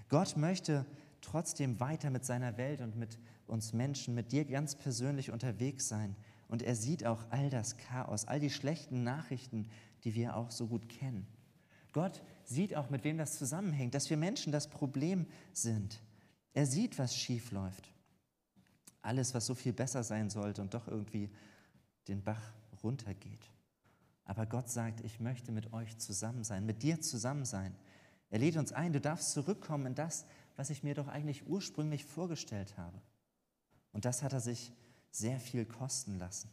Gott 0.10 0.38
möchte 0.38 0.86
trotzdem 1.22 1.80
weiter 1.80 2.10
mit 2.10 2.26
seiner 2.26 2.58
Welt 2.58 2.82
und 2.82 2.96
mit 2.96 3.18
uns 3.48 3.74
Menschen, 3.74 4.16
mit 4.16 4.32
dir 4.32 4.46
ganz 4.46 4.76
persönlich 4.76 5.32
unterwegs 5.32 5.88
sein. 5.88 6.16
Und 6.48 6.62
er 6.62 6.76
sieht 6.76 7.06
auch 7.06 7.26
all 7.30 7.50
das 7.50 7.78
Chaos, 7.78 8.26
all 8.26 8.40
die 8.40 8.50
schlechten 8.50 9.04
Nachrichten, 9.04 9.68
die 10.04 10.16
wir 10.16 10.36
auch 10.36 10.52
so 10.52 10.68
gut 10.68 10.90
kennen. 10.90 11.28
Gott 11.94 12.22
sieht 12.44 12.76
auch, 12.76 12.90
mit 12.90 13.04
wem 13.04 13.18
das 13.18 13.38
zusammenhängt, 13.38 13.94
dass 13.94 14.10
wir 14.10 14.18
Menschen 14.18 14.52
das 14.52 14.68
Problem 14.68 15.28
sind. 15.54 16.02
Er 16.54 16.66
sieht, 16.66 17.00
was 17.00 17.16
schief 17.16 17.52
läuft. 17.52 17.90
Alles, 19.02 19.34
was 19.34 19.46
so 19.46 19.56
viel 19.56 19.74
besser 19.74 20.04
sein 20.04 20.30
sollte 20.30 20.62
und 20.62 20.74
doch 20.74 20.88
irgendwie 20.88 21.30
den 22.08 22.24
Bach 22.24 22.54
runtergeht. 22.84 23.50
Aber 24.26 24.46
Gott 24.46 24.70
sagt, 24.70 25.02
ich 25.02 25.20
möchte 25.20 25.52
mit 25.52 25.74
euch 25.74 25.98
zusammen 25.98 26.44
sein, 26.44 26.66
mit 26.66 26.84
dir 26.84 27.02
zusammen 27.02 27.46
sein. 27.46 27.76
Er 28.34 28.40
lädt 28.40 28.58
uns 28.58 28.74
ein, 28.74 28.94
du 28.94 29.00
darfst 29.00 29.32
zurückkommen 29.34 29.86
in 29.86 29.94
das, 29.94 30.26
was 30.56 30.72
ich 30.72 30.82
mir 30.82 30.96
doch 30.96 31.08
eigentlich 31.08 31.46
ursprünglich 31.46 32.04
vorgestellt 32.04 32.80
habe. 32.80 33.00
Und 33.92 34.06
das 34.06 34.24
hat 34.24 34.34
er 34.34 34.40
sich 34.40 34.74
sehr 35.12 35.40
viel 35.40 35.66
kosten 35.66 36.18
lassen. 36.18 36.50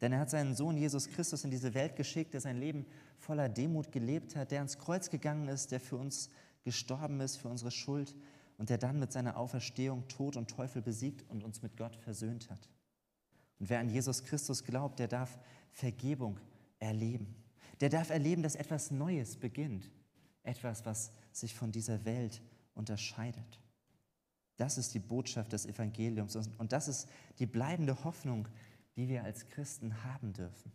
Denn 0.00 0.14
er 0.14 0.20
hat 0.20 0.30
seinen 0.30 0.54
Sohn 0.54 0.78
Jesus 0.78 1.06
Christus 1.06 1.44
in 1.44 1.50
diese 1.50 1.74
Welt 1.74 1.96
geschickt, 1.96 2.32
der 2.32 2.40
sein 2.40 2.56
Leben 2.56 2.86
voller 3.18 3.50
Demut 3.50 3.92
gelebt 3.92 4.36
hat, 4.36 4.52
der 4.52 4.60
ans 4.60 4.78
Kreuz 4.78 5.10
gegangen 5.10 5.48
ist, 5.48 5.70
der 5.70 5.80
für 5.80 5.98
uns 5.98 6.30
gestorben 6.64 7.20
ist, 7.20 7.36
für 7.36 7.48
unsere 7.48 7.72
Schuld 7.72 8.16
und 8.56 8.70
der 8.70 8.78
dann 8.78 8.98
mit 8.98 9.12
seiner 9.12 9.36
Auferstehung 9.36 10.08
Tod 10.08 10.34
und 10.34 10.48
Teufel 10.48 10.80
besiegt 10.80 11.28
und 11.28 11.44
uns 11.44 11.60
mit 11.60 11.76
Gott 11.76 11.96
versöhnt 11.96 12.48
hat. 12.48 12.70
Und 13.58 13.68
wer 13.68 13.80
an 13.80 13.90
Jesus 13.90 14.24
Christus 14.24 14.64
glaubt, 14.64 14.98
der 14.98 15.08
darf 15.08 15.38
Vergebung 15.72 16.40
erleben. 16.78 17.36
Der 17.82 17.90
darf 17.90 18.08
erleben, 18.08 18.42
dass 18.42 18.54
etwas 18.54 18.90
Neues 18.90 19.36
beginnt. 19.36 19.90
Etwas, 20.42 20.86
was 20.86 21.12
sich 21.32 21.54
von 21.54 21.72
dieser 21.72 22.04
Welt 22.04 22.42
unterscheidet. 22.74 23.60
Das 24.56 24.76
ist 24.78 24.94
die 24.94 24.98
Botschaft 24.98 25.52
des 25.52 25.66
Evangeliums 25.66 26.36
und 26.36 26.72
das 26.72 26.88
ist 26.88 27.08
die 27.38 27.46
bleibende 27.46 28.02
Hoffnung, 28.04 28.48
die 28.96 29.08
wir 29.08 29.22
als 29.22 29.48
Christen 29.48 30.02
haben 30.04 30.32
dürfen. 30.32 30.72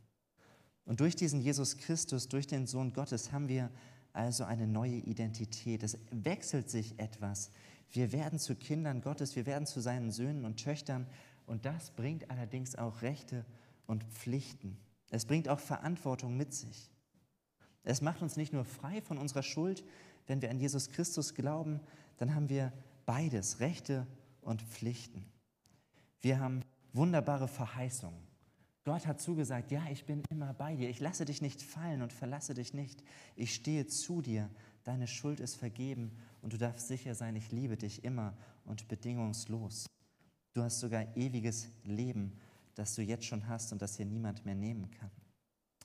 Und 0.85 0.99
durch 0.99 1.15
diesen 1.15 1.41
Jesus 1.41 1.77
Christus, 1.77 2.27
durch 2.29 2.47
den 2.47 2.67
Sohn 2.67 2.93
Gottes, 2.93 3.31
haben 3.31 3.47
wir 3.47 3.69
also 4.13 4.43
eine 4.43 4.67
neue 4.67 4.97
Identität. 4.97 5.83
Es 5.83 5.97
wechselt 6.11 6.69
sich 6.69 6.97
etwas. 6.99 7.51
Wir 7.91 8.11
werden 8.11 8.39
zu 8.39 8.55
Kindern 8.55 9.01
Gottes, 9.01 9.35
wir 9.35 9.45
werden 9.45 9.65
zu 9.65 9.81
seinen 9.81 10.11
Söhnen 10.11 10.45
und 10.45 10.63
Töchtern 10.63 11.07
und 11.45 11.65
das 11.65 11.91
bringt 11.91 12.29
allerdings 12.29 12.75
auch 12.75 13.01
Rechte 13.01 13.45
und 13.85 14.03
Pflichten. 14.05 14.77
Es 15.09 15.25
bringt 15.25 15.49
auch 15.49 15.59
Verantwortung 15.59 16.37
mit 16.37 16.53
sich. 16.53 16.89
Es 17.83 18.01
macht 18.01 18.21
uns 18.21 18.37
nicht 18.37 18.53
nur 18.53 18.65
frei 18.65 19.01
von 19.01 19.17
unserer 19.17 19.43
Schuld, 19.43 19.83
wenn 20.27 20.41
wir 20.41 20.49
an 20.49 20.59
Jesus 20.59 20.89
Christus 20.89 21.33
glauben, 21.33 21.79
dann 22.17 22.35
haben 22.35 22.49
wir 22.49 22.71
beides, 23.05 23.59
Rechte 23.59 24.07
und 24.41 24.61
Pflichten. 24.61 25.25
Wir 26.21 26.39
haben 26.39 26.61
wunderbare 26.93 27.47
Verheißungen. 27.47 28.33
Gott 28.85 29.07
hat 29.07 29.21
zugesagt, 29.21 29.71
ja, 29.71 29.81
ich 29.89 30.05
bin 30.05 30.23
immer 30.29 30.53
bei 30.53 30.75
dir. 30.75 30.89
Ich 30.89 30.99
lasse 30.99 31.23
dich 31.23 31.41
nicht 31.41 31.61
fallen 31.61 32.01
und 32.01 32.11
verlasse 32.11 32.53
dich 32.53 32.73
nicht. 32.73 33.01
Ich 33.35 33.55
stehe 33.55 33.87
zu 33.87 34.21
dir. 34.21 34.49
Deine 34.83 35.07
Schuld 35.07 35.39
ist 35.39 35.55
vergeben 35.55 36.11
und 36.41 36.51
du 36.51 36.57
darfst 36.57 36.89
sicher 36.89 37.15
sein, 37.15 37.37
ich 37.37 37.51
liebe 37.51 37.77
dich 37.77 38.03
immer 38.03 38.33
und 38.65 38.89
bedingungslos. 38.89 39.85
Du 40.53 40.61
hast 40.61 40.81
sogar 40.81 41.15
ewiges 41.15 41.69
Leben, 41.85 42.37
das 42.75 42.95
du 42.95 43.01
jetzt 43.01 43.25
schon 43.25 43.47
hast 43.47 43.71
und 43.71 43.81
das 43.81 43.95
hier 43.95 44.05
niemand 44.05 44.45
mehr 44.45 44.55
nehmen 44.55 44.91
kann. 44.91 45.11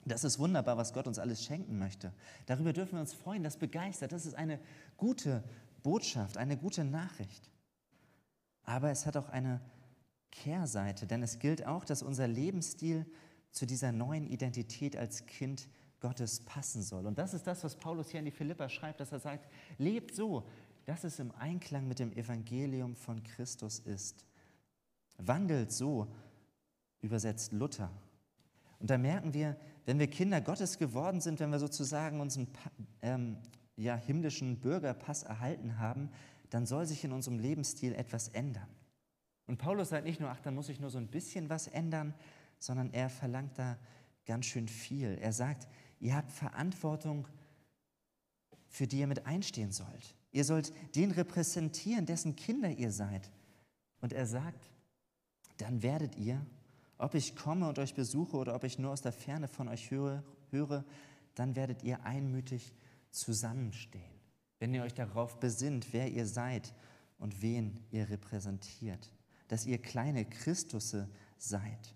Das 0.09 0.25
ist 0.25 0.39
wunderbar, 0.39 0.77
was 0.77 0.93
Gott 0.93 1.07
uns 1.07 1.19
alles 1.19 1.45
schenken 1.45 1.79
möchte. 1.79 2.13
Darüber 2.47 2.73
dürfen 2.73 2.95
wir 2.95 3.01
uns 3.01 3.15
freuen, 3.15 3.43
das 3.43 3.57
begeistert. 3.57 4.13
Das 4.13 4.27
ist 4.27 4.35
eine 4.35 4.59
gute 4.97 5.45
Botschaft, 5.83 6.37
eine 6.37 6.57
gute 6.57 6.85
Nachricht. 6.85 7.51
Aber 8.65 8.91
es 8.91 9.07
hat 9.07 9.17
auch 9.17 9.29
eine 9.29 9.61
Kehrseite, 10.31 11.07
denn 11.07 11.23
es 11.23 11.39
gilt 11.39 11.67
auch, 11.67 11.85
dass 11.85 12.03
unser 12.03 12.29
Lebensstil 12.29 13.07
zu 13.51 13.67
dieser 13.67 13.93
neuen 13.93 14.27
Identität 14.27 14.97
als 14.97 15.27
Kind 15.27 15.69
Gottes 16.01 16.41
passen 16.41 16.83
soll. 16.83 17.07
Und 17.07 17.19
das 17.19 17.35
ist 17.35 17.47
das, 17.47 17.65
was 17.65 17.77
Paulus 17.77 18.11
hier 18.11 18.21
in 18.21 18.27
die 18.27 18.31
Philippa 18.31 18.69
schreibt, 18.69 19.01
dass 19.01 19.11
er 19.11 19.19
sagt, 19.19 19.49
lebt 19.79 20.15
so, 20.15 20.47
dass 20.85 21.05
es 21.05 21.19
im 21.19 21.33
Einklang 21.33 21.89
mit 21.89 21.99
dem 21.99 22.13
Evangelium 22.13 22.95
von 22.95 23.23
Christus 23.23 23.79
ist. 23.81 24.25
Wandelt 25.19 25.73
so, 25.73 26.07
übersetzt 27.01 27.53
Luther. 27.53 27.91
Und 28.79 28.91
da 28.91 28.99
merken 28.99 29.35
wir, 29.35 29.57
wenn 29.87 29.99
wir 29.99 30.09
Kinder 30.09 30.41
Gottes 30.41 30.79
geworden 30.79 31.21
sind, 31.21 31.41
wenn 31.41 31.51
wir 31.51 31.59
sozusagen 31.59 32.21
unseren 32.21 32.49
ähm, 33.03 33.39
ja, 33.77 33.97
himmlischen 33.97 34.61
Bürgerpass 34.61 35.23
erhalten 35.23 35.79
haben, 35.79 36.11
dann 36.51 36.67
soll 36.67 36.87
sich 36.87 37.05
in 37.05 37.13
unserem 37.13 37.39
Lebensstil 37.39 37.95
etwas 37.95 38.29
ändern. 38.29 38.69
Und 39.47 39.59
Paulus 39.59 39.91
sagt 39.91 40.05
nicht 40.05 40.21
nur, 40.21 40.31
ach, 40.31 40.41
dann 40.41 40.55
muss 40.55 40.69
ich 40.69 40.81
nur 40.81 40.91
so 40.91 40.99
ein 40.99 41.09
bisschen 41.09 41.49
was 41.49 41.69
ändern, 41.69 42.15
sondern 42.59 42.93
er 42.93 43.09
verlangt 43.09 43.59
da 43.59 43.79
ganz 44.27 44.47
schön 44.47 44.69
viel. 44.69 45.17
Er 45.21 45.33
sagt, 45.33 45.69
ihr 46.01 46.15
habt 46.15 46.31
Verantwortung, 46.31 47.27
für 48.69 48.87
die 48.87 49.01
ihr 49.01 49.07
mit 49.07 49.27
einstehen 49.27 49.73
sollt. 49.73 50.15
Ihr 50.31 50.45
sollt 50.45 50.73
den 50.95 51.11
repräsentieren, 51.11 52.05
dessen 52.05 52.37
Kinder 52.37 52.71
ihr 52.71 52.93
seid. 52.93 53.31
Und 54.01 54.13
er 54.13 54.27
sagt, 54.27 54.71
dann 55.57 55.83
werdet 55.83 56.17
ihr, 56.17 56.45
ob 56.99 57.15
ich 57.15 57.37
komme 57.37 57.69
und 57.69 57.79
euch 57.79 57.95
besuche 57.95 58.37
oder 58.37 58.55
ob 58.55 58.65
ich 58.65 58.79
nur 58.79 58.93
aus 58.93 59.03
der 59.03 59.13
Ferne 59.13 59.49
von 59.49 59.69
euch 59.69 59.91
höre, 59.91 60.25
höre 60.51 60.85
dann 61.35 61.57
werdet 61.57 61.85
ihr 61.85 62.05
einmütig 62.05 62.75
zusammenstehen, 63.11 64.21
wenn 64.59 64.75
ihr 64.75 64.83
euch 64.83 64.95
darauf 64.95 65.39
besinnt, 65.39 65.93
wer 65.93 66.11
ihr 66.11 66.27
seid 66.27 66.75
und 67.19 67.41
wen 67.43 67.79
ihr 67.91 68.11
repräsentiert 68.11 69.13
dass 69.49 69.67
ihr 69.67 69.79
kleine 69.79 70.25
Christusse 70.27 71.09
seid. 71.39 71.95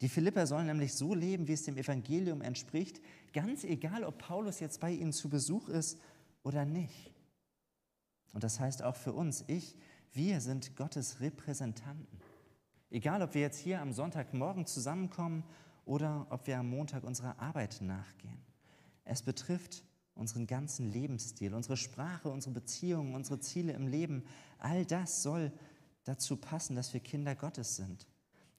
Die 0.00 0.08
Philipper 0.08 0.46
sollen 0.46 0.66
nämlich 0.66 0.94
so 0.94 1.14
leben, 1.14 1.48
wie 1.48 1.52
es 1.52 1.62
dem 1.62 1.78
Evangelium 1.78 2.42
entspricht, 2.42 3.00
ganz 3.32 3.64
egal, 3.64 4.04
ob 4.04 4.18
Paulus 4.18 4.60
jetzt 4.60 4.80
bei 4.80 4.90
ihnen 4.90 5.12
zu 5.12 5.30
Besuch 5.30 5.68
ist 5.68 5.98
oder 6.42 6.64
nicht. 6.64 7.14
Und 8.32 8.44
das 8.44 8.58
heißt 8.60 8.82
auch 8.82 8.96
für 8.96 9.12
uns, 9.12 9.44
ich, 9.46 9.76
wir 10.12 10.40
sind 10.40 10.76
Gottes 10.76 11.20
Repräsentanten. 11.20 12.18
Egal, 12.94 13.22
ob 13.22 13.34
wir 13.34 13.40
jetzt 13.40 13.58
hier 13.58 13.80
am 13.80 13.92
Sonntagmorgen 13.92 14.66
zusammenkommen 14.66 15.42
oder 15.84 16.28
ob 16.30 16.46
wir 16.46 16.60
am 16.60 16.70
Montag 16.70 17.02
unserer 17.02 17.40
Arbeit 17.40 17.80
nachgehen. 17.80 18.38
Es 19.04 19.20
betrifft 19.20 19.82
unseren 20.14 20.46
ganzen 20.46 20.92
Lebensstil, 20.92 21.54
unsere 21.54 21.76
Sprache, 21.76 22.30
unsere 22.30 22.54
Beziehungen, 22.54 23.16
unsere 23.16 23.40
Ziele 23.40 23.72
im 23.72 23.88
Leben. 23.88 24.22
All 24.60 24.86
das 24.86 25.24
soll 25.24 25.50
dazu 26.04 26.36
passen, 26.36 26.76
dass 26.76 26.94
wir 26.94 27.00
Kinder 27.00 27.34
Gottes 27.34 27.74
sind. 27.74 28.06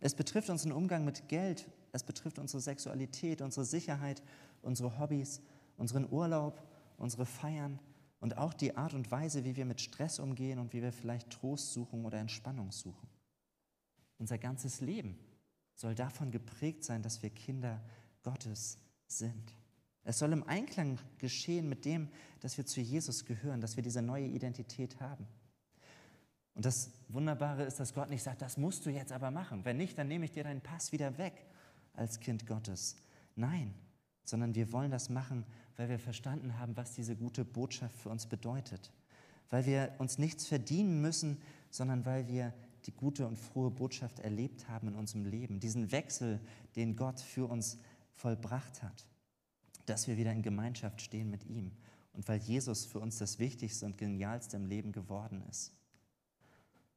Es 0.02 0.14
betrifft 0.14 0.50
unseren 0.50 0.74
Umgang 0.74 1.06
mit 1.06 1.30
Geld, 1.30 1.70
es 1.94 2.04
betrifft 2.04 2.38
unsere 2.38 2.60
Sexualität, 2.60 3.42
unsere 3.42 3.66
Sicherheit, 3.66 4.22
unsere 4.62 5.00
Hobbys, 5.00 5.40
unseren 5.78 6.12
Urlaub, 6.12 6.62
unsere 6.98 7.26
Feiern 7.26 7.80
und 8.20 8.38
auch 8.38 8.54
die 8.54 8.76
Art 8.76 8.96
und 8.96 9.10
Weise, 9.12 9.46
wie 9.46 9.56
wir 9.56 9.64
mit 9.64 9.80
Stress 9.80 10.20
umgehen 10.20 10.60
und 10.60 10.74
wie 10.74 10.82
wir 10.82 10.92
vielleicht 10.92 11.30
Trost 11.30 11.72
suchen 11.72 12.04
oder 12.04 12.18
Entspannung 12.18 12.74
suchen. 12.74 13.15
Unser 14.18 14.38
ganzes 14.38 14.82
Leben 14.82 15.18
soll 15.74 15.96
davon 15.96 16.32
geprägt 16.32 16.84
sein, 16.84 17.02
dass 17.02 17.22
wir 17.22 17.30
Kinder 17.30 17.84
Gottes 18.24 18.78
sind. 19.08 19.54
Es 20.04 20.20
soll 20.20 20.32
im 20.34 20.44
Einklang 20.48 21.00
geschehen 21.18 21.68
mit 21.68 21.84
dem, 21.84 22.10
dass 22.40 22.58
wir 22.58 22.66
zu 22.66 22.80
Jesus 22.80 23.26
gehören, 23.26 23.60
dass 23.60 23.76
wir 23.76 23.84
diese 23.84 24.02
neue 24.02 24.28
Identität 24.28 25.00
haben. 25.00 25.28
Und 26.54 26.64
das 26.64 26.92
Wunderbare 27.10 27.64
ist, 27.64 27.80
dass 27.80 27.94
Gott 27.94 28.10
nicht 28.10 28.24
sagt, 28.24 28.42
das 28.42 28.58
musst 28.58 28.86
du 28.86 28.90
jetzt 28.90 29.12
aber 29.12 29.32
machen. 29.32 29.66
Wenn 29.66 29.78
nicht, 29.78 29.98
dann 29.98 30.08
nehme 30.08 30.26
ich 30.26 30.32
dir 30.32 30.44
deinen 30.44 30.62
Pass 30.62 30.92
wieder 30.92 31.18
weg 31.18 31.46
als 31.94 32.20
Kind 32.20 32.48
Gottes. 32.48 32.96
Nein, 33.36 33.74
sondern 34.24 34.56
wir 34.56 34.72
wollen 34.72 34.92
das 34.92 35.10
machen, 35.10 35.46
weil 35.76 35.90
wir 35.90 36.00
verstanden 36.00 36.58
haben, 36.58 36.78
was 36.78 36.94
diese 36.94 37.16
gute 37.16 37.44
Botschaft 37.44 37.98
für 37.98 38.10
uns 38.10 38.28
bedeutet. 38.28 38.94
Weil 39.50 39.66
wir 39.66 39.94
uns 39.98 40.18
nichts 40.18 40.48
verdienen 40.48 41.02
müssen, 41.02 41.42
sondern 41.70 42.06
weil 42.06 42.28
wir 42.28 42.54
die 42.86 42.92
gute 42.92 43.28
und 43.28 43.38
frohe 43.38 43.72
Botschaft 43.72 44.20
erlebt 44.20 44.70
haben 44.70 44.90
in 44.90 44.96
unserem 44.96 45.26
Leben. 45.26 45.60
Diesen 45.60 45.92
Wechsel, 45.92 46.40
den 46.76 46.96
Gott 46.96 47.20
für 47.20 47.50
uns 47.50 47.80
vollbracht 48.14 48.84
hat. 48.84 49.06
Dass 49.86 50.08
wir 50.08 50.18
wieder 50.18 50.32
in 50.32 50.42
Gemeinschaft 50.42 51.02
stehen 51.02 51.30
mit 51.30 51.46
ihm. 51.46 51.72
Und 52.14 52.28
weil 52.28 52.40
Jesus 52.40 52.86
für 52.86 53.00
uns 53.00 53.18
das 53.18 53.40
Wichtigste 53.40 53.86
und 53.86 53.98
Genialste 53.98 54.56
im 54.56 54.66
Leben 54.66 54.92
geworden 54.92 55.44
ist. 55.50 55.74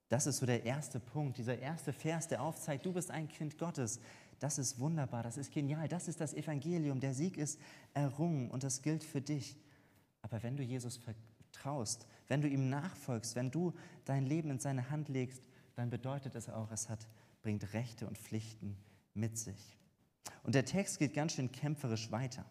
Das 0.09 0.27
ist 0.27 0.39
so 0.39 0.47
der 0.47 0.65
erste 0.65 1.01
Punkt, 1.01 1.37
dieser 1.37 1.59
erste 1.59 1.93
Vers, 1.93 2.29
der 2.29 2.43
aufzeigt, 2.43 2.87
du 2.87 2.93
bist 2.93 3.11
ein 3.11 3.29
Kind 3.29 3.59
Gottes. 3.59 4.01
Das 4.39 4.59
ist 4.59 4.79
wunderbar, 4.79 5.23
das 5.23 5.37
ist 5.37 5.53
genial, 5.53 5.89
das 5.89 6.09
ist 6.09 6.21
das 6.21 6.33
Evangelium. 6.33 7.01
Der 7.01 7.13
Sieg 7.13 7.37
ist 7.37 7.61
errungen 7.93 8.51
und 8.51 8.63
das 8.63 8.83
gilt 8.83 9.05
für 9.05 9.21
dich. 9.21 9.57
Aber 10.23 10.43
wenn 10.43 10.57
du 10.57 10.63
Jesus 10.63 10.97
vertraust, 10.97 12.07
wenn 12.29 12.41
du 12.41 12.49
ihm 12.49 12.71
nachfolgst, 12.71 13.35
wenn 13.35 13.51
du 13.51 13.75
dein 14.05 14.27
Leben 14.27 14.51
in 14.51 14.61
seine 14.61 14.91
Hand 14.91 15.09
legst, 15.09 15.43
dann 15.79 15.91
bedeutet 15.91 16.35
es 16.35 16.49
auch, 16.49 16.73
es 16.73 16.89
hat, 16.89 17.07
bringt 17.41 17.73
Rechte 17.73 18.09
und 18.09 18.19
Pflichten 18.19 18.77
mit 19.15 19.39
sich. 19.39 19.79
Und 20.43 20.57
der 20.57 20.65
Text 20.65 20.99
geht 20.99 21.15
ganz 21.15 21.35
schön 21.35 21.53
kämpferisch 21.53 22.11
weiter. 22.11 22.45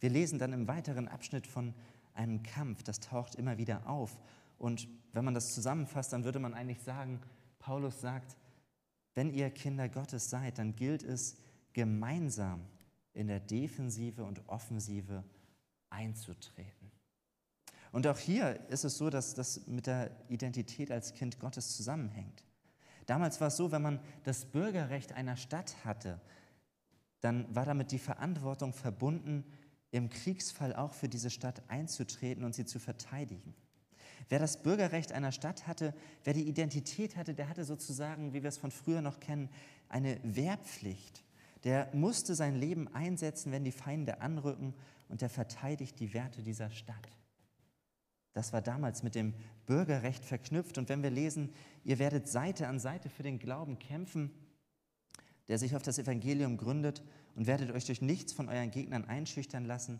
Wir 0.00 0.10
lesen 0.10 0.38
dann 0.38 0.52
im 0.52 0.68
weiteren 0.68 1.08
Abschnitt 1.08 1.46
von 1.46 1.74
einem 2.12 2.42
Kampf, 2.42 2.82
das 2.82 3.00
taucht 3.00 3.36
immer 3.36 3.56
wieder 3.56 3.88
auf. 3.88 4.20
Und 4.58 4.86
wenn 5.12 5.24
man 5.24 5.32
das 5.32 5.54
zusammenfasst, 5.54 6.12
dann 6.12 6.24
würde 6.24 6.40
man 6.40 6.52
eigentlich 6.52 6.82
sagen, 6.82 7.20
Paulus 7.58 8.02
sagt, 8.02 8.36
wenn 9.14 9.32
ihr 9.32 9.50
Kinder 9.50 9.88
Gottes 9.88 10.28
seid, 10.28 10.58
dann 10.58 10.76
gilt 10.76 11.02
es, 11.02 11.36
gemeinsam 11.72 12.66
in 13.14 13.28
der 13.28 13.40
Defensive 13.40 14.24
und 14.24 14.46
Offensive 14.48 15.24
einzutreten. 15.88 16.90
Und 17.92 18.06
auch 18.06 18.18
hier 18.18 18.68
ist 18.68 18.84
es 18.84 18.98
so, 18.98 19.08
dass 19.08 19.32
das 19.32 19.66
mit 19.66 19.86
der 19.86 20.10
Identität 20.28 20.90
als 20.90 21.14
Kind 21.14 21.40
Gottes 21.40 21.74
zusammenhängt. 21.76 22.44
Damals 23.08 23.40
war 23.40 23.48
es 23.48 23.56
so, 23.56 23.72
wenn 23.72 23.80
man 23.80 24.00
das 24.24 24.44
Bürgerrecht 24.44 25.14
einer 25.14 25.38
Stadt 25.38 25.82
hatte, 25.82 26.20
dann 27.22 27.52
war 27.56 27.64
damit 27.64 27.90
die 27.90 27.98
Verantwortung 27.98 28.74
verbunden, 28.74 29.44
im 29.90 30.10
Kriegsfall 30.10 30.76
auch 30.76 30.92
für 30.92 31.08
diese 31.08 31.30
Stadt 31.30 31.62
einzutreten 31.68 32.44
und 32.44 32.54
sie 32.54 32.66
zu 32.66 32.78
verteidigen. 32.78 33.54
Wer 34.28 34.38
das 34.38 34.62
Bürgerrecht 34.62 35.12
einer 35.12 35.32
Stadt 35.32 35.66
hatte, 35.66 35.94
wer 36.22 36.34
die 36.34 36.46
Identität 36.46 37.16
hatte, 37.16 37.32
der 37.32 37.48
hatte 37.48 37.64
sozusagen, 37.64 38.34
wie 38.34 38.42
wir 38.42 38.48
es 38.50 38.58
von 38.58 38.70
früher 38.70 39.00
noch 39.00 39.20
kennen, 39.20 39.48
eine 39.88 40.20
Wehrpflicht. 40.22 41.24
Der 41.64 41.88
musste 41.94 42.34
sein 42.34 42.56
Leben 42.56 42.94
einsetzen, 42.94 43.52
wenn 43.52 43.64
die 43.64 43.72
Feinde 43.72 44.20
anrücken 44.20 44.74
und 45.08 45.22
der 45.22 45.30
verteidigt 45.30 45.98
die 45.98 46.12
Werte 46.12 46.42
dieser 46.42 46.68
Stadt. 46.70 47.08
Das 48.38 48.52
war 48.52 48.62
damals 48.62 49.02
mit 49.02 49.16
dem 49.16 49.34
Bürgerrecht 49.66 50.24
verknüpft. 50.24 50.78
Und 50.78 50.88
wenn 50.88 51.02
wir 51.02 51.10
lesen, 51.10 51.52
ihr 51.82 51.98
werdet 51.98 52.28
Seite 52.28 52.68
an 52.68 52.78
Seite 52.78 53.10
für 53.10 53.24
den 53.24 53.40
Glauben 53.40 53.80
kämpfen, 53.80 54.30
der 55.48 55.58
sich 55.58 55.74
auf 55.74 55.82
das 55.82 55.98
Evangelium 55.98 56.56
gründet 56.56 57.02
und 57.34 57.48
werdet 57.48 57.72
euch 57.72 57.84
durch 57.84 58.00
nichts 58.00 58.32
von 58.32 58.48
euren 58.48 58.70
Gegnern 58.70 59.04
einschüchtern 59.06 59.64
lassen, 59.64 59.98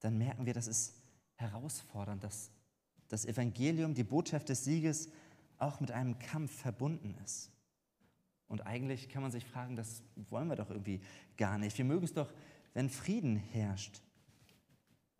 dann 0.00 0.18
merken 0.18 0.46
wir, 0.46 0.52
das 0.52 0.66
ist 0.66 1.00
herausfordernd, 1.36 2.24
dass 2.24 2.50
das 3.06 3.24
Evangelium, 3.24 3.94
die 3.94 4.02
Botschaft 4.02 4.48
des 4.48 4.64
Sieges, 4.64 5.08
auch 5.58 5.78
mit 5.78 5.92
einem 5.92 6.18
Kampf 6.18 6.52
verbunden 6.52 7.14
ist. 7.24 7.52
Und 8.48 8.66
eigentlich 8.66 9.08
kann 9.08 9.22
man 9.22 9.30
sich 9.30 9.44
fragen, 9.44 9.76
das 9.76 10.02
wollen 10.28 10.48
wir 10.48 10.56
doch 10.56 10.70
irgendwie 10.70 11.02
gar 11.36 11.56
nicht. 11.56 11.78
Wir 11.78 11.84
mögen 11.84 12.04
es 12.04 12.14
doch, 12.14 12.32
wenn 12.74 12.90
Frieden 12.90 13.36
herrscht. 13.36 14.02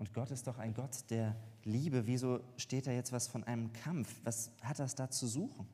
Und 0.01 0.15
Gott 0.15 0.31
ist 0.31 0.47
doch 0.47 0.57
ein 0.57 0.73
Gott 0.73 1.11
der 1.11 1.37
Liebe. 1.63 2.07
Wieso 2.07 2.41
steht 2.57 2.87
da 2.87 2.91
jetzt 2.91 3.13
was 3.13 3.29
von 3.29 3.45
einem 3.45 3.71
Kampf? 3.75 4.09
Was 4.25 4.51
hat 4.63 4.79
das 4.79 4.95
da 4.95 5.11
zu 5.11 5.27
suchen? 5.27 5.69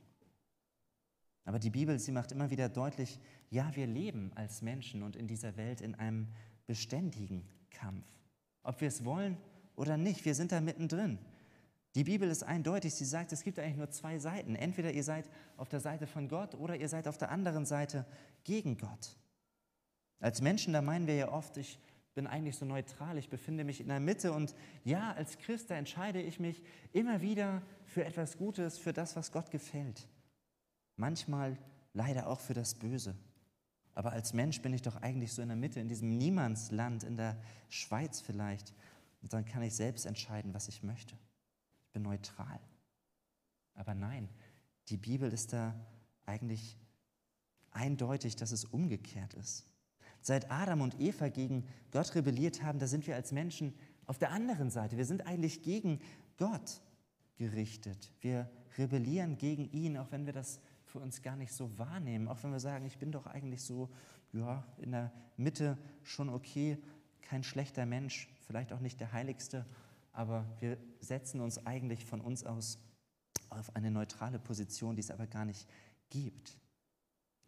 Aber 1.44 1.60
die 1.60 1.70
Bibel, 1.70 1.96
sie 2.00 2.10
macht 2.10 2.32
immer 2.32 2.50
wieder 2.50 2.68
deutlich, 2.68 3.20
ja, 3.50 3.70
wir 3.76 3.86
leben 3.86 4.32
als 4.34 4.62
Menschen 4.62 5.04
und 5.04 5.14
in 5.14 5.28
dieser 5.28 5.56
Welt 5.56 5.80
in 5.80 5.94
einem 5.94 6.26
beständigen 6.66 7.46
Kampf. 7.70 8.04
Ob 8.64 8.80
wir 8.80 8.88
es 8.88 9.04
wollen 9.04 9.36
oder 9.76 9.96
nicht, 9.96 10.24
wir 10.24 10.34
sind 10.34 10.50
da 10.50 10.60
mittendrin. 10.60 11.20
Die 11.94 12.02
Bibel 12.02 12.28
ist 12.28 12.42
eindeutig, 12.42 12.94
sie 12.94 13.04
sagt, 13.04 13.30
es 13.32 13.44
gibt 13.44 13.60
eigentlich 13.60 13.76
nur 13.76 13.90
zwei 13.90 14.18
Seiten. 14.18 14.56
Entweder 14.56 14.90
ihr 14.90 15.04
seid 15.04 15.30
auf 15.56 15.68
der 15.68 15.78
Seite 15.78 16.08
von 16.08 16.26
Gott 16.26 16.56
oder 16.56 16.74
ihr 16.74 16.88
seid 16.88 17.06
auf 17.06 17.16
der 17.16 17.30
anderen 17.30 17.64
Seite 17.64 18.04
gegen 18.42 18.76
Gott. 18.76 19.16
Als 20.18 20.42
Menschen, 20.42 20.72
da 20.72 20.82
meinen 20.82 21.06
wir 21.06 21.14
ja 21.14 21.28
oft, 21.30 21.58
ich 21.58 21.78
bin 22.16 22.26
eigentlich 22.26 22.56
so 22.56 22.64
neutral, 22.64 23.16
ich 23.16 23.28
befinde 23.28 23.62
mich 23.62 23.80
in 23.80 23.86
der 23.86 24.00
Mitte 24.00 24.32
und 24.32 24.56
ja, 24.82 25.12
als 25.12 25.38
Christ, 25.38 25.70
da 25.70 25.76
entscheide 25.76 26.20
ich 26.20 26.40
mich 26.40 26.64
immer 26.92 27.20
wieder 27.22 27.62
für 27.84 28.04
etwas 28.04 28.36
Gutes, 28.36 28.76
für 28.76 28.92
das, 28.92 29.14
was 29.14 29.30
Gott 29.30 29.52
gefällt 29.52 30.08
manchmal 30.96 31.58
leider 31.92 32.26
auch 32.26 32.40
für 32.40 32.54
das 32.54 32.74
Böse. 32.74 33.14
Aber 33.94 34.12
als 34.12 34.34
Mensch 34.34 34.60
bin 34.60 34.74
ich 34.74 34.82
doch 34.82 34.96
eigentlich 34.96 35.32
so 35.32 35.40
in 35.40 35.48
der 35.48 35.56
Mitte, 35.56 35.80
in 35.80 35.88
diesem 35.88 36.18
Niemandsland, 36.18 37.04
in 37.04 37.16
der 37.16 37.40
Schweiz 37.68 38.20
vielleicht. 38.20 38.74
Und 39.22 39.32
dann 39.32 39.44
kann 39.44 39.62
ich 39.62 39.74
selbst 39.74 40.04
entscheiden, 40.04 40.52
was 40.52 40.68
ich 40.68 40.82
möchte. 40.82 41.14
Ich 41.86 41.92
bin 41.92 42.02
neutral. 42.02 42.60
Aber 43.74 43.94
nein, 43.94 44.28
die 44.88 44.98
Bibel 44.98 45.32
ist 45.32 45.52
da 45.52 45.74
eigentlich 46.26 46.76
eindeutig, 47.70 48.36
dass 48.36 48.52
es 48.52 48.64
umgekehrt 48.64 49.34
ist. 49.34 49.66
Seit 50.26 50.50
Adam 50.50 50.80
und 50.80 51.00
Eva 51.00 51.28
gegen 51.28 51.62
Gott 51.92 52.16
rebelliert 52.16 52.60
haben, 52.60 52.80
da 52.80 52.88
sind 52.88 53.06
wir 53.06 53.14
als 53.14 53.30
Menschen 53.30 53.72
auf 54.06 54.18
der 54.18 54.32
anderen 54.32 54.70
Seite. 54.70 54.96
Wir 54.96 55.04
sind 55.04 55.24
eigentlich 55.24 55.62
gegen 55.62 56.00
Gott 56.36 56.82
gerichtet. 57.36 58.10
Wir 58.22 58.50
rebellieren 58.76 59.38
gegen 59.38 59.70
ihn, 59.70 59.96
auch 59.96 60.10
wenn 60.10 60.26
wir 60.26 60.32
das 60.32 60.58
für 60.84 60.98
uns 60.98 61.22
gar 61.22 61.36
nicht 61.36 61.52
so 61.52 61.78
wahrnehmen, 61.78 62.26
auch 62.26 62.42
wenn 62.42 62.50
wir 62.50 62.58
sagen, 62.58 62.86
ich 62.86 62.98
bin 62.98 63.12
doch 63.12 63.28
eigentlich 63.28 63.62
so, 63.62 63.88
ja, 64.32 64.66
in 64.78 64.90
der 64.90 65.12
Mitte 65.36 65.78
schon 66.02 66.28
okay, 66.28 66.76
kein 67.22 67.44
schlechter 67.44 67.86
Mensch, 67.86 68.28
vielleicht 68.48 68.72
auch 68.72 68.80
nicht 68.80 68.98
der 68.98 69.12
Heiligste, 69.12 69.64
aber 70.12 70.44
wir 70.58 70.76
setzen 70.98 71.40
uns 71.40 71.64
eigentlich 71.68 72.04
von 72.04 72.20
uns 72.20 72.44
aus 72.44 72.80
auf 73.48 73.76
eine 73.76 73.92
neutrale 73.92 74.40
Position, 74.40 74.96
die 74.96 75.02
es 75.02 75.12
aber 75.12 75.28
gar 75.28 75.44
nicht 75.44 75.68
gibt. 76.10 76.58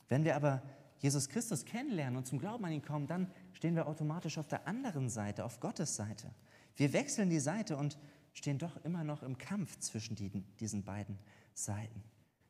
Wenn 0.07 0.23
wir 0.23 0.37
aber 0.37 0.63
Jesus 0.99 1.29
Christus 1.29 1.65
kennenlernen 1.65 2.17
und 2.17 2.27
zum 2.27 2.39
Glauben 2.39 2.65
an 2.65 2.73
ihn 2.73 2.83
kommen, 2.83 3.07
dann 3.07 3.31
stehen 3.53 3.77
wir 3.77 3.87
automatisch 3.87 4.39
auf 4.39 4.49
der 4.49 4.67
anderen 4.67 5.09
Seite, 5.09 5.45
auf 5.45 5.61
Gottes 5.61 5.97
Seite. 5.97 6.31
Wir 6.77 6.93
wechseln 6.93 7.31
die 7.31 7.41
Seite 7.41 7.77
und 7.77 7.99
stehen 8.33 8.59
doch 8.59 8.77
immer 8.85 9.05
noch 9.05 9.23
im 9.23 9.39
Kampf 9.39 9.79
zwischen 9.79 10.17
diesen 10.61 10.85
beiden 10.85 11.19
Seiten. 11.55 12.03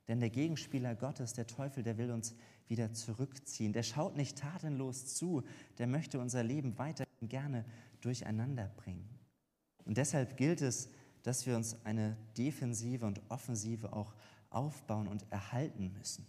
Denn 0.09 0.21
der 0.21 0.31
Gegenspieler 0.31 0.95
Gottes, 0.95 1.35
der 1.35 1.47
Teufel, 1.47 1.83
der 1.83 1.99
will 1.99 2.11
uns 2.11 2.35
wieder 2.67 2.93
zurückziehen. 2.93 3.73
Der 3.73 3.83
schaut 3.83 4.17
nicht 4.17 4.39
tatenlos 4.39 5.15
zu, 5.15 5.43
der 5.77 5.87
möchte 5.87 6.19
unser 6.19 6.43
Leben 6.43 6.79
weiterhin 6.79 7.29
gerne 7.29 7.65
durcheinander 8.01 8.71
bringen. 8.77 9.09
Und 9.85 9.97
deshalb 9.99 10.37
gilt 10.37 10.63
es, 10.63 10.91
dass 11.23 11.47
wir 11.47 11.57
uns 11.57 11.85
eine 11.85 12.17
Defensive 12.37 13.05
und 13.05 13.21
Offensive 13.29 13.93
auch 13.93 14.15
aufbauen 14.51 15.09
und 15.09 15.31
erhalten 15.31 15.93
müssen. 15.93 16.27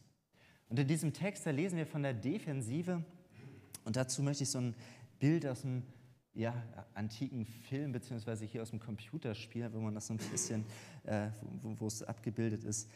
Und 0.70 0.78
in 0.78 0.88
diesem 0.88 1.14
Text, 1.14 1.46
da 1.46 1.52
lesen 1.52 1.78
wir 1.78 1.88
von 1.88 2.04
der 2.04 2.14
Defensive 2.14 3.04
und 3.86 3.96
dazu 3.96 4.22
möchte 4.22 4.44
ich 4.44 4.52
so 4.52 4.60
ein 4.60 4.76
Bild 5.20 5.46
aus 5.48 5.62
dem 5.62 5.84
ja, 6.36 6.54
antiken 6.94 7.46
Film, 7.46 7.92
beziehungsweise 7.92 8.46
hier 8.46 8.62
aus 8.62 8.70
dem 8.70 8.80
Computerspiel, 8.80 9.74
wo 9.74 9.80
man 9.80 9.96
das 9.96 10.08
so 10.08 10.14
ein 10.14 10.18
bisschen, 10.18 10.64
äh, 11.04 11.30
wo, 11.62 11.80
wo 11.80 11.88
es 11.88 12.04
abgebildet 12.04 12.64
ist, 12.64 12.90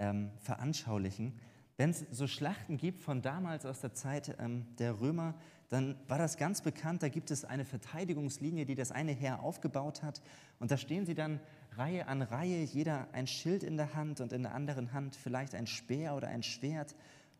ähm, 0.00 0.30
veranschaulichen. 0.40 1.38
Wenn 1.76 1.90
es 1.90 2.04
so 2.10 2.26
Schlachten 2.26 2.76
gibt 2.76 3.00
von 3.00 3.22
damals 3.22 3.64
aus 3.66 3.80
der 3.80 3.94
Zeit 3.94 4.36
ähm, 4.38 4.66
der 4.78 5.00
Römer, 5.00 5.34
dann 5.68 5.96
war 6.08 6.18
das 6.18 6.36
ganz 6.36 6.60
bekannt. 6.60 7.02
Da 7.02 7.08
gibt 7.08 7.30
es 7.30 7.44
eine 7.44 7.64
Verteidigungslinie, 7.64 8.66
die 8.66 8.74
das 8.74 8.92
eine 8.92 9.12
Heer 9.12 9.42
aufgebaut 9.42 10.02
hat. 10.02 10.20
Und 10.58 10.70
da 10.70 10.76
stehen 10.76 11.06
sie 11.06 11.14
dann 11.14 11.40
Reihe 11.76 12.06
an 12.06 12.22
Reihe, 12.22 12.62
jeder 12.62 13.08
ein 13.12 13.26
Schild 13.26 13.62
in 13.62 13.76
der 13.76 13.94
Hand 13.94 14.20
und 14.20 14.32
in 14.32 14.42
der 14.42 14.54
anderen 14.54 14.92
Hand 14.92 15.16
vielleicht 15.16 15.54
ein 15.54 15.66
Speer 15.66 16.14
oder 16.14 16.28
ein 16.28 16.42
Schwert. 16.42 16.94